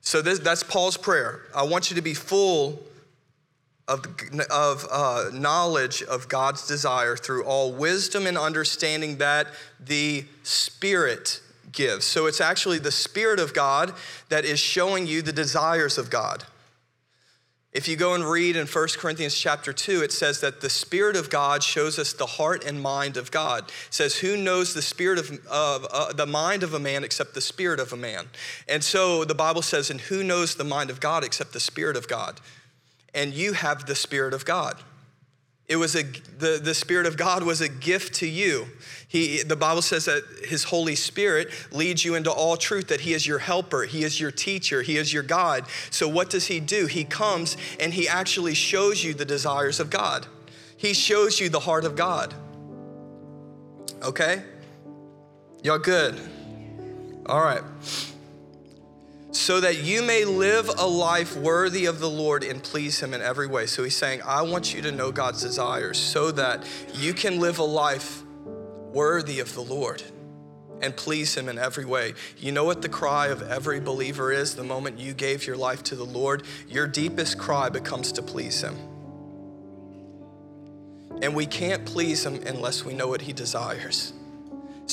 [0.00, 1.42] So this, that's Paul's prayer.
[1.54, 2.80] I want you to be full
[3.88, 4.06] of,
[4.50, 9.48] of uh, knowledge of God's desire through all wisdom and understanding that
[9.80, 11.40] the Spirit
[11.72, 12.04] gives.
[12.04, 13.94] So it's actually the Spirit of God
[14.28, 16.44] that is showing you the desires of God.
[17.72, 21.16] If you go and read in 1 Corinthians chapter 2, it says that the Spirit
[21.16, 23.64] of God shows us the heart and mind of God.
[23.64, 27.40] It says, Who knows the spirit of, uh, the mind of a man except the
[27.40, 28.28] spirit of a man?
[28.68, 31.96] And so the Bible says, And who knows the mind of God except the Spirit
[31.96, 32.40] of God?
[33.14, 34.76] And you have the Spirit of God.
[35.72, 38.66] It was a, the, the Spirit of God was a gift to you.
[39.08, 43.14] He, the Bible says that His Holy Spirit leads you into all truth, that He
[43.14, 45.64] is your helper, He is your teacher, He is your God.
[45.88, 46.84] So, what does He do?
[46.88, 50.26] He comes and He actually shows you the desires of God,
[50.76, 52.34] He shows you the heart of God.
[54.02, 54.42] Okay?
[55.62, 56.20] Y'all good?
[57.24, 57.62] All right
[59.32, 63.22] so that you may live a life worthy of the Lord and please Him in
[63.22, 63.66] every way.
[63.66, 66.64] So He's saying, I want you to know God's desires so that
[66.94, 68.22] you can live a life
[68.92, 70.02] worthy of the Lord
[70.82, 72.12] and please Him in every way.
[72.36, 75.82] You know what the cry of every believer is the moment you gave your life
[75.84, 76.42] to the Lord?
[76.68, 78.76] Your deepest cry becomes to please Him.
[81.22, 84.12] And we can't please Him unless we know what He desires.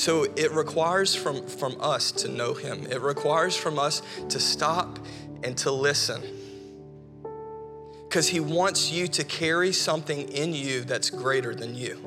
[0.00, 4.98] So it requires from, from us to know Him, it requires from us to stop
[5.44, 6.22] and to listen.
[8.08, 11.98] Because He wants you to carry something in you that's greater than you.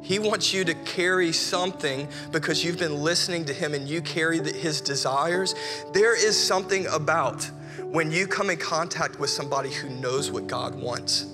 [0.00, 4.38] He wants you to carry something because you've been listening to Him and you carry
[4.38, 5.54] the, His desires.
[5.92, 7.44] There is something about
[7.82, 11.26] when you come in contact with somebody who knows what God wants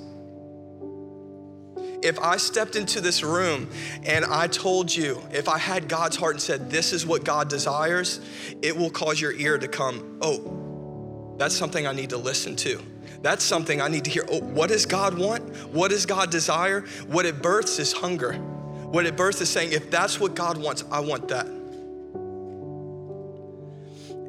[2.02, 3.68] if I stepped into this room
[4.04, 7.48] and I told you, if I had God's heart and said, This is what God
[7.48, 8.20] desires,
[8.62, 12.82] it will cause your ear to come, Oh, that's something I need to listen to.
[13.22, 14.24] That's something I need to hear.
[14.30, 15.42] Oh, what does God want?
[15.72, 16.82] What does God desire?
[17.06, 18.32] What it births is hunger.
[18.34, 21.46] What it births is saying, if that's what God wants, I want that.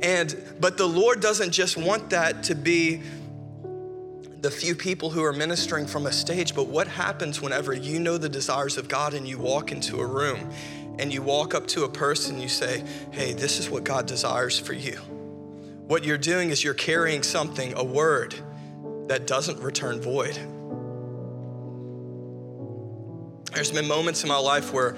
[0.01, 3.01] And, but the Lord doesn't just want that to be
[4.41, 8.17] the few people who are ministering from a stage, but what happens whenever you know
[8.17, 10.49] the desires of God and you walk into a room
[10.97, 14.57] and you walk up to a person you say, Hey, this is what God desires
[14.57, 14.97] for you.
[15.87, 18.33] What you're doing is you're carrying something, a word
[19.07, 20.39] that doesn't return void.
[23.53, 24.95] There's been moments in my life where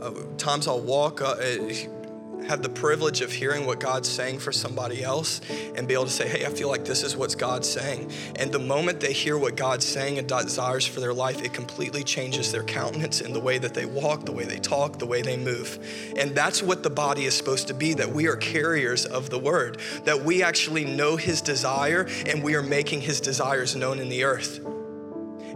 [0.00, 1.36] uh, times I'll walk, uh,
[2.46, 5.40] have the privilege of hearing what God's saying for somebody else
[5.76, 8.12] and be able to say, hey, I feel like this is what God's saying.
[8.36, 12.04] And the moment they hear what God's saying and desires for their life, it completely
[12.04, 15.22] changes their countenance in the way that they walk, the way they talk, the way
[15.22, 15.78] they move.
[16.16, 19.38] And that's what the body is supposed to be that we are carriers of the
[19.38, 24.08] word, that we actually know his desire and we are making his desires known in
[24.08, 24.60] the earth.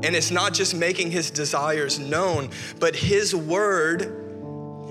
[0.01, 4.28] And it's not just making his desires known, but his word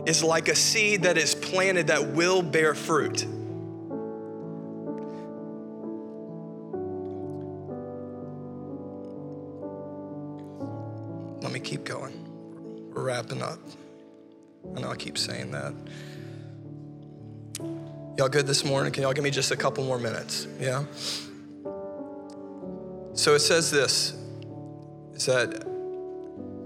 [0.07, 3.25] is like a seed that is planted that will bear fruit.
[11.43, 12.13] Let me keep going.
[12.93, 13.59] We're wrapping up.
[14.77, 15.73] I know I keep saying that.
[18.17, 18.93] Y'all good this morning?
[18.93, 20.47] Can y'all give me just a couple more minutes?
[20.57, 20.85] Yeah?
[23.13, 24.15] So it says this
[25.15, 25.65] is that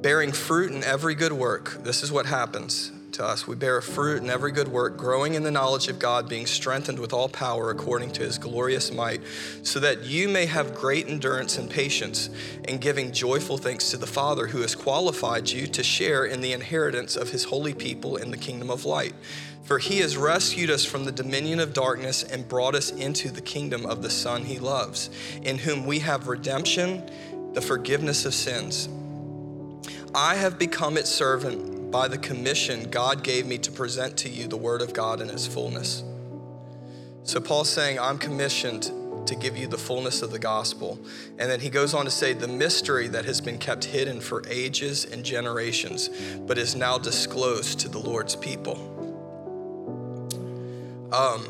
[0.04, 3.48] bearing fruit in every good work, this is what happens to us.
[3.48, 7.00] We bear fruit in every good work, growing in the knowledge of God, being strengthened
[7.00, 9.22] with all power according to his glorious might,
[9.64, 12.30] so that you may have great endurance and patience,
[12.68, 16.54] in giving joyful thanks to the Father who has qualified you to share in the
[16.54, 19.14] inheritance of his holy people in the kingdom of light.
[19.64, 23.42] For he has rescued us from the dominion of darkness and brought us into the
[23.42, 25.10] kingdom of the Son he loves,
[25.44, 27.10] in whom we have redemption,
[27.54, 28.90] the forgiveness of sins.
[30.14, 34.48] I have become its servant by the commission God gave me to present to you
[34.48, 36.04] the Word of God in its fullness.
[37.24, 38.92] So Paul's saying, I'm commissioned
[39.28, 41.00] to give you the fullness of the gospel.
[41.38, 44.42] And then he goes on to say, the mystery that has been kept hidden for
[44.48, 46.10] ages and generations,
[46.48, 48.88] but is now disclosed to the Lord's people.
[51.14, 51.46] Um,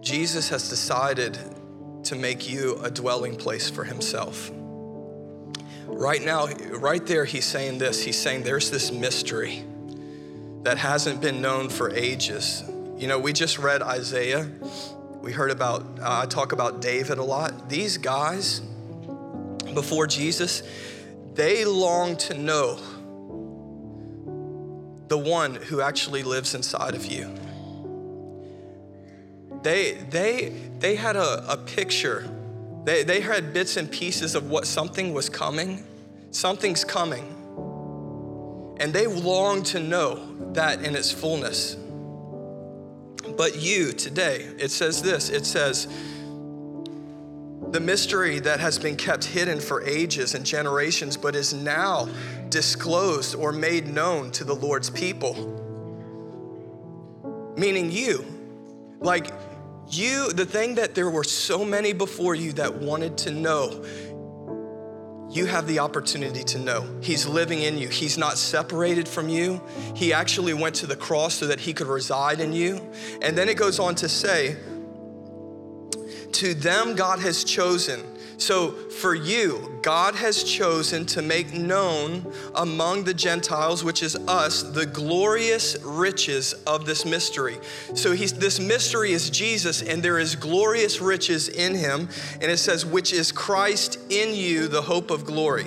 [0.00, 1.38] Jesus has decided
[2.04, 4.50] to make you a dwelling place for himself.
[5.92, 6.46] Right now,
[6.78, 8.02] right there, he's saying this.
[8.02, 9.64] He's saying there's this mystery
[10.62, 12.62] that hasn't been known for ages.
[12.96, 14.50] You know, we just read Isaiah.
[15.20, 17.68] We heard about, uh, I talk about David a lot.
[17.68, 18.60] These guys,
[19.74, 20.62] before Jesus,
[21.34, 22.78] they long to know
[25.08, 27.34] the one who actually lives inside of you.
[29.62, 32.28] They, they, they had a, a picture
[32.84, 35.84] they, they had bits and pieces of what something was coming.
[36.30, 37.36] Something's coming.
[38.80, 41.76] And they longed to know that in its fullness.
[43.36, 45.86] But you today, it says this it says,
[47.70, 52.08] the mystery that has been kept hidden for ages and generations, but is now
[52.48, 55.34] disclosed or made known to the Lord's people.
[57.56, 58.24] Meaning you.
[58.98, 59.30] Like,
[59.92, 63.84] you, the thing that there were so many before you that wanted to know,
[65.30, 66.98] you have the opportunity to know.
[67.00, 67.88] He's living in you.
[67.88, 69.62] He's not separated from you.
[69.94, 72.80] He actually went to the cross so that he could reside in you.
[73.22, 74.56] And then it goes on to say,
[76.32, 78.02] To them God has chosen
[78.40, 82.24] so, for you, God has chosen to make known
[82.54, 87.58] among the Gentiles, which is us, the glorious riches of this mystery.
[87.94, 92.08] So, he's, this mystery is Jesus, and there is glorious riches in him.
[92.40, 95.66] And it says, which is Christ in you, the hope of glory.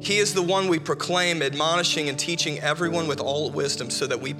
[0.00, 4.18] He is the one we proclaim, admonishing and teaching everyone with all wisdom, so that
[4.18, 4.34] we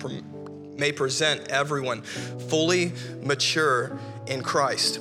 [0.79, 2.93] may present everyone fully
[3.23, 5.01] mature in Christ.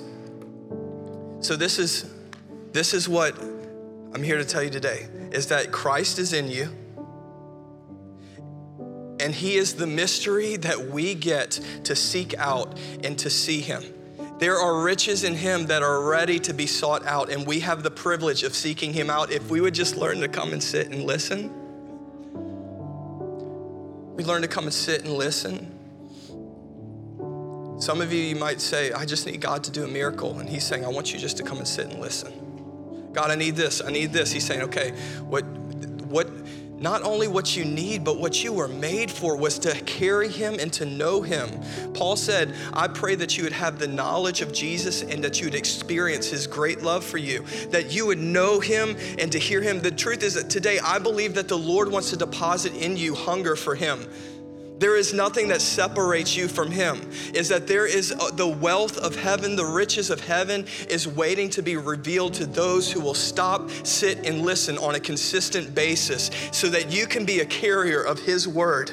[1.39, 2.18] So, this is
[2.71, 3.39] this is what
[4.13, 6.69] I'm here to tell you today is that Christ is in you.
[9.19, 13.83] And he is the mystery that we get to seek out and to see him.
[14.39, 17.83] There are riches in him that are ready to be sought out, and we have
[17.83, 20.87] the privilege of seeking him out if we would just learn to come and sit
[20.87, 21.51] and listen.
[24.15, 25.75] We learn to come and sit and listen.
[27.79, 30.39] Some of you, you might say, I just need God to do a miracle.
[30.39, 32.48] And he's saying, I want you just to come and sit and listen.
[33.13, 34.31] God, I need this, I need this.
[34.31, 34.91] He's saying, okay,
[35.27, 36.29] what, what,
[36.79, 40.57] not only what you need, but what you were made for was to carry him
[40.59, 41.49] and to know him.
[41.93, 45.47] Paul said, I pray that you would have the knowledge of Jesus and that you
[45.47, 49.61] would experience his great love for you, that you would know him and to hear
[49.61, 49.81] him.
[49.81, 53.13] The truth is that today I believe that the Lord wants to deposit in you
[53.13, 54.07] hunger for him
[54.79, 56.99] there is nothing that separates you from him
[57.33, 61.49] is that there is uh, the wealth of heaven the riches of heaven is waiting
[61.49, 66.31] to be revealed to those who will stop sit and listen on a consistent basis
[66.51, 68.91] so that you can be a carrier of his word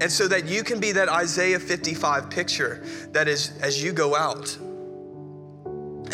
[0.00, 4.14] and so that you can be that Isaiah 55 picture that is as you go
[4.16, 4.56] out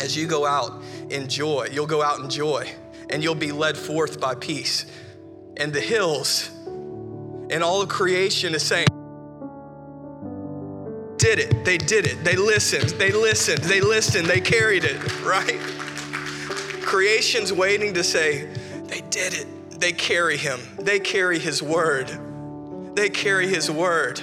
[0.01, 2.69] as you go out in joy, you'll go out in joy
[3.09, 4.85] and you'll be led forth by peace.
[5.57, 6.49] And the hills
[7.51, 8.87] and all of creation is saying,
[11.17, 11.63] did it.
[11.63, 12.23] They did it.
[12.23, 12.89] They listened.
[12.91, 13.59] They listened.
[13.63, 14.25] They listened.
[14.25, 15.59] They carried it, right?
[16.81, 18.45] Creation's waiting to say,
[18.85, 19.79] they did it.
[19.79, 20.59] They carry him.
[20.79, 22.09] They carry his word.
[22.95, 24.21] They carry his word.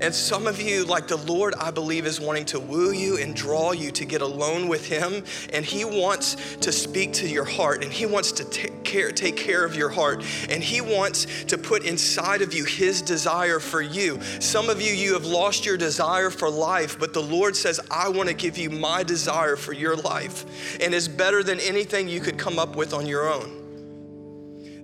[0.00, 3.34] And some of you, like the Lord, I believe, is wanting to woo you and
[3.34, 5.24] draw you to get alone with Him.
[5.52, 9.36] And He wants to speak to your heart and He wants to take care, take
[9.36, 10.24] care of your heart.
[10.48, 14.20] And He wants to put inside of you His desire for you.
[14.40, 18.08] Some of you, you have lost your desire for life, but the Lord says, I
[18.08, 20.78] want to give you my desire for your life.
[20.80, 23.57] And it's better than anything you could come up with on your own.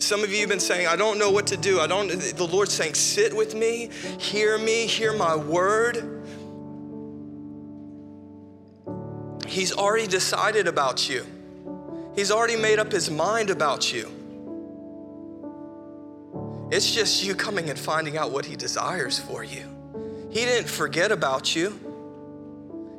[0.05, 1.81] Some of you have been saying, I don't know what to do.
[1.81, 3.89] I don't, the Lord's saying, sit with me,
[4.21, 6.23] hear me, hear my word.
[9.47, 11.25] He's already decided about you.
[12.15, 14.11] He's already made up his mind about you.
[16.71, 19.65] It's just you coming and finding out what he desires for you.
[20.29, 21.81] He didn't forget about you.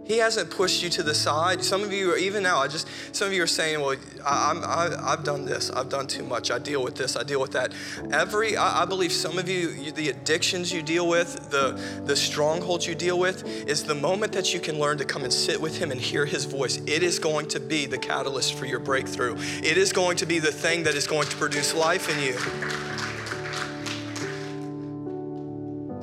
[0.05, 1.63] He hasn't pushed you to the side.
[1.63, 2.59] Some of you are even now.
[2.59, 5.71] I just some of you are saying, "Well, I, am I, have done this.
[5.71, 6.51] I've done too much.
[6.51, 7.15] I deal with this.
[7.15, 7.73] I deal with that."
[8.11, 11.71] Every I, I believe some of you, you, the addictions you deal with, the
[12.05, 15.33] the strongholds you deal with, is the moment that you can learn to come and
[15.33, 16.77] sit with Him and hear His voice.
[16.85, 19.35] It is going to be the catalyst for your breakthrough.
[19.37, 22.84] It is going to be the thing that is going to produce life in you.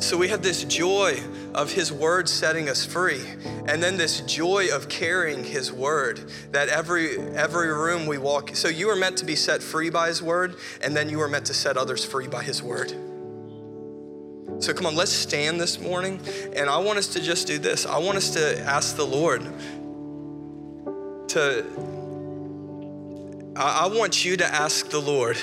[0.02, 1.20] So we have this joy
[1.54, 3.22] of His Word setting us free,
[3.66, 6.28] and then this joy of carrying His Word.
[6.50, 8.56] That every every room we walk.
[8.56, 11.28] So you are meant to be set free by His Word, and then you are
[11.28, 12.90] meant to set others free by His Word.
[14.58, 16.20] So come on, let's stand this morning,
[16.54, 17.86] and I want us to just do this.
[17.86, 19.42] I want us to ask the Lord
[21.28, 21.64] to.
[23.54, 25.38] I want you to ask the Lord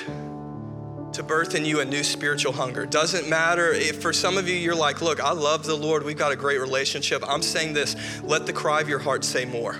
[1.14, 2.86] to birth in you a new spiritual hunger.
[2.86, 6.18] Doesn't matter if for some of you you're like, look, I love the Lord, we've
[6.18, 7.24] got a great relationship.
[7.28, 9.80] I'm saying this, let the cry of your heart say more.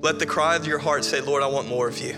[0.00, 2.14] Let the cry of your heart say, Lord, I want more of you.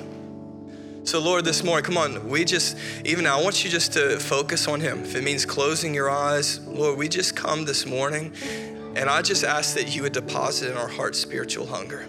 [1.04, 4.18] So, Lord, this morning, come on, we just, even now, I want you just to
[4.18, 5.02] focus on Him.
[5.02, 8.34] If it means closing your eyes, Lord, we just come this morning,
[8.96, 12.06] and I just ask that you would deposit in our hearts spiritual hunger.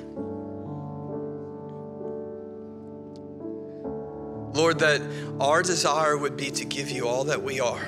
[4.54, 5.02] Lord, that
[5.40, 7.86] our desire would be to give you all that we are.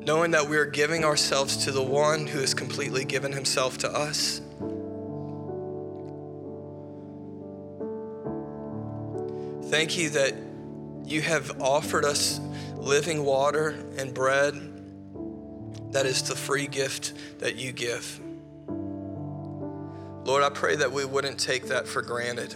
[0.00, 3.90] Knowing that we are giving ourselves to the one who has completely given himself to
[3.90, 4.40] us.
[9.70, 10.34] Thank you that
[11.04, 12.40] you have offered us
[12.76, 14.54] living water and bread
[15.92, 18.20] that is the free gift that you give.
[20.26, 22.54] Lord, I pray that we wouldn't take that for granted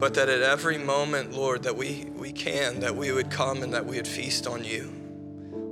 [0.00, 3.74] but that at every moment, Lord, that we, we can, that we would come and
[3.74, 4.90] that we would feast on you,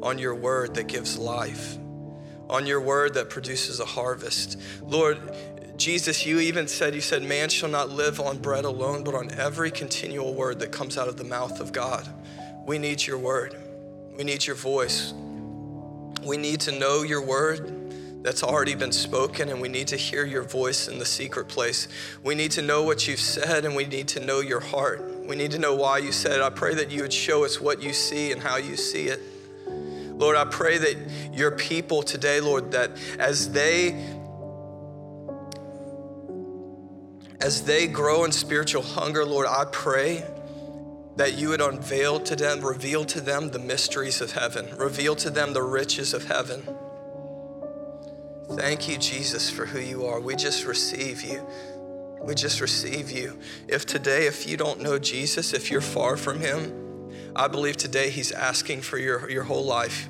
[0.03, 1.79] on your word that gives life,
[2.51, 4.59] on your word that produces a harvest.
[4.83, 5.19] Lord,
[5.79, 9.31] Jesus, you even said, You said, man shall not live on bread alone, but on
[9.31, 12.07] every continual word that comes out of the mouth of God.
[12.67, 13.57] We need your word.
[14.15, 15.15] We need your voice.
[16.23, 17.78] We need to know your word
[18.29, 21.89] that's already been spoken, and we need to hear your voice in the secret place.
[22.23, 25.03] We need to know what you've said, and we need to know your heart.
[25.27, 26.43] We need to know why you said it.
[26.43, 29.23] I pray that you would show us what you see and how you see it.
[29.67, 30.99] Lord, I pray that
[31.33, 33.93] your people today, Lord, that as they
[37.41, 40.23] as they grow in spiritual hunger, Lord, I pray
[41.17, 45.31] that you would unveil to them, reveal to them the mysteries of heaven, reveal to
[45.31, 46.63] them the riches of heaven.
[48.53, 50.21] Thank you, Jesus, for who you are.
[50.21, 51.47] We just receive you.
[52.23, 53.39] We just receive you.
[53.69, 58.11] If today, if you don't know Jesus, if you're far from him, I believe today
[58.11, 60.09] he's asking for your, your whole life.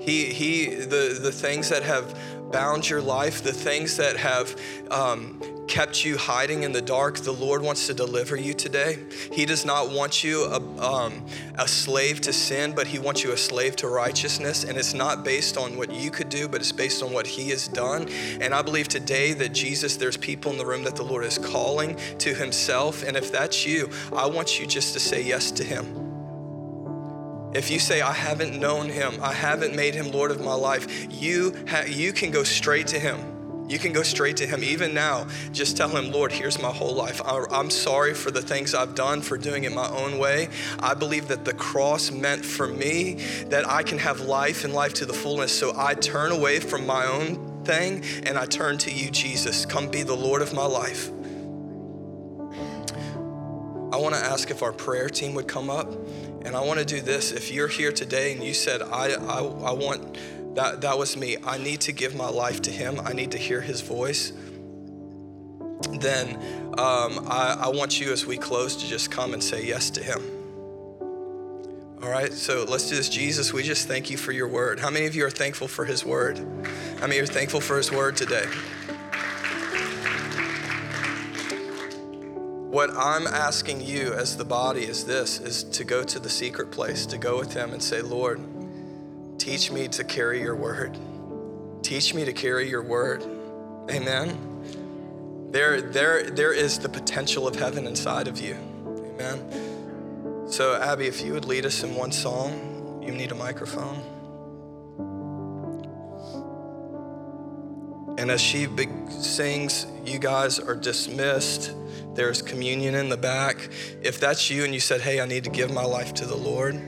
[0.00, 2.16] He, he, the, the things that have
[2.50, 4.56] bound your life, the things that have
[4.90, 5.40] um,
[5.70, 8.98] kept you hiding in the dark, the Lord wants to deliver you today.
[9.32, 11.24] He does not want you a, um,
[11.58, 14.64] a slave to sin, but He wants you a slave to righteousness.
[14.64, 17.50] And it's not based on what you could do, but it's based on what He
[17.50, 18.08] has done.
[18.40, 21.38] And I believe today that Jesus, there's people in the room that the Lord is
[21.38, 23.04] calling to Himself.
[23.04, 25.99] And if that's you, I want you just to say yes to Him.
[27.52, 31.12] If you say, I haven't known him, I haven't made him Lord of my life,
[31.12, 33.40] you, ha- you can go straight to him.
[33.70, 34.64] You can go straight to Him.
[34.64, 37.22] Even now, just tell Him, Lord, here's my whole life.
[37.24, 40.48] I'm sorry for the things I've done, for doing it my own way.
[40.80, 44.94] I believe that the cross meant for me that I can have life and life
[44.94, 45.56] to the fullness.
[45.56, 49.64] So I turn away from my own thing, and I turn to you, Jesus.
[49.64, 51.08] Come be the Lord of my life.
[53.92, 55.92] I want to ask if our prayer team would come up.
[56.44, 57.32] And I want to do this.
[57.32, 60.18] If you're here today and you said, I, I, I want,
[60.54, 63.38] that, that was me, I need to give my life to Him, I need to
[63.38, 64.32] hear His voice,
[65.92, 66.36] then
[66.78, 70.02] um, I, I want you as we close to just come and say yes to
[70.02, 70.22] Him.
[72.02, 73.10] All right, so let's do this.
[73.10, 74.80] Jesus, we just thank you for your word.
[74.80, 76.38] How many of you are thankful for his word?
[76.98, 78.46] How many are thankful for his word today?
[82.70, 86.70] What I'm asking you as the body is this is to go to the secret
[86.70, 88.40] place, to go with him and say, Lord,
[89.38, 90.96] teach me to carry your word.
[91.82, 93.24] Teach me to carry your word.
[93.90, 95.48] Amen.
[95.50, 98.54] There, there, there is the potential of heaven inside of you.
[98.86, 100.46] Amen.
[100.48, 104.00] So, Abby, if you would lead us in one song, you need a microphone.
[108.20, 108.68] And as she
[109.08, 111.74] sings, you guys are dismissed.
[112.12, 113.70] There's communion in the back.
[114.02, 116.36] If that's you and you said, Hey, I need to give my life to the
[116.36, 116.78] Lord,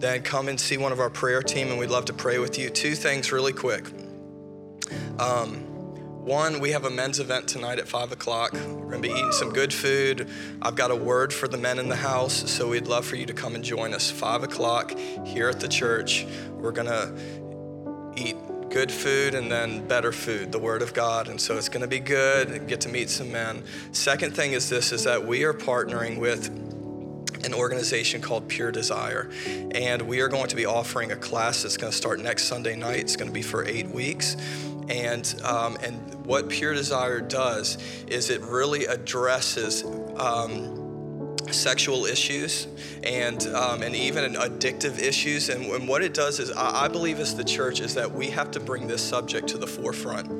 [0.00, 2.58] then come and see one of our prayer team and we'd love to pray with
[2.58, 2.68] you.
[2.68, 3.86] Two things really quick.
[5.18, 5.60] Um,
[6.26, 8.52] one, we have a men's event tonight at five o'clock.
[8.52, 10.28] We're gonna be eating some good food.
[10.60, 13.24] I've got a word for the men in the house, so we'd love for you
[13.24, 14.10] to come and join us.
[14.10, 14.92] Five o'clock
[15.24, 16.26] here at the church.
[16.50, 17.16] We're gonna
[18.14, 18.36] eat
[18.72, 21.28] good food and then better food, the Word of God.
[21.28, 23.62] And so it's gonna be good get to meet some men.
[23.92, 26.48] Second thing is this is that we are partnering with
[27.44, 29.30] an organization called Pure Desire.
[29.74, 32.76] And we are going to be offering a class that's going to start next Sunday
[32.76, 33.00] night.
[33.00, 34.36] It's going to be for eight weeks.
[34.88, 39.84] And, um, and what Pure Desire does is it really addresses
[40.16, 40.81] um,
[41.50, 42.66] sexual issues
[43.02, 45.48] and um, and even addictive issues.
[45.48, 48.30] And, and, what it does is, I, I, believe as the church is that we
[48.30, 50.30] have to bring this subject to the forefront.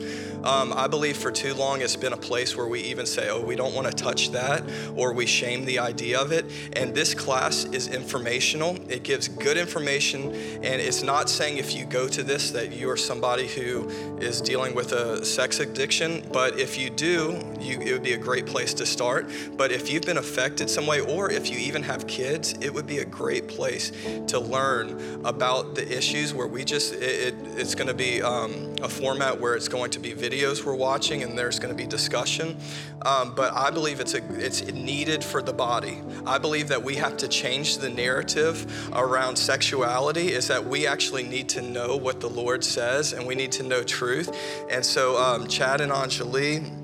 [0.44, 3.40] Um, I believe for too long it's been a place where we even say, oh,
[3.40, 4.62] we don't want to touch that,
[4.96, 6.46] or we shame the idea of it.
[6.74, 8.76] And this class is informational.
[8.90, 10.32] It gives good information,
[10.62, 13.88] and it's not saying if you go to this that you are somebody who
[14.18, 16.22] is dealing with a sex addiction.
[16.32, 19.30] But if you do, you, it would be a great place to start.
[19.57, 22.86] But if you've been affected some way, or if you even have kids, it would
[22.86, 23.93] be a great place
[24.26, 28.74] to learn about the issues where we just, it, it, it's going to be um,
[28.82, 31.86] a format where it's going to be videos we're watching and there's going to be
[31.86, 32.59] discussion.
[33.07, 36.03] Um, but I believe it's, a, it's needed for the body.
[36.26, 41.22] I believe that we have to change the narrative around sexuality, is that we actually
[41.22, 44.36] need to know what the Lord says and we need to know truth.
[44.70, 46.82] And so, um, Chad and Anjali,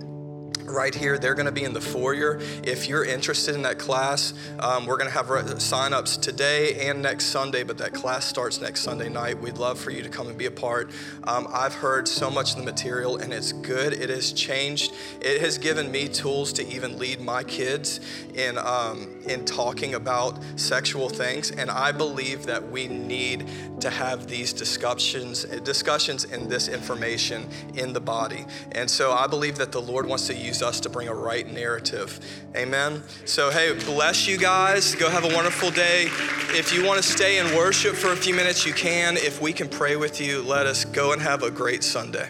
[0.71, 1.19] right here.
[1.19, 2.39] They're going to be in the foyer.
[2.63, 5.29] If you're interested in that class, um, we're going to have
[5.63, 9.39] sign-ups today and next Sunday, but that class starts next Sunday night.
[9.39, 10.91] We'd love for you to come and be a part.
[11.25, 13.93] Um, I've heard so much of the material, and it's good.
[13.93, 14.93] It has changed.
[15.21, 18.01] It has given me tools to even lead my kids
[18.35, 23.47] in um, in talking about sexual things, and I believe that we need
[23.81, 28.47] to have these discussions discussions and this information in the body.
[28.73, 31.51] And so I believe that the Lord wants to use us to bring a right
[31.53, 32.21] narrative.
[32.57, 33.03] Amen.
[33.25, 34.95] So, hey, bless you guys.
[34.95, 36.09] Go have a wonderful day.
[36.51, 39.17] If you want to stay and worship for a few minutes, you can.
[39.17, 42.29] If we can pray with you, let us go and have a great Sunday.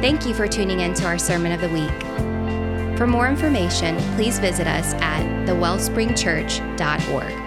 [0.00, 1.90] Thank you for tuning in to our Sermon of the Week.
[2.98, 7.43] For more information, please visit us at thewellspringchurch.org.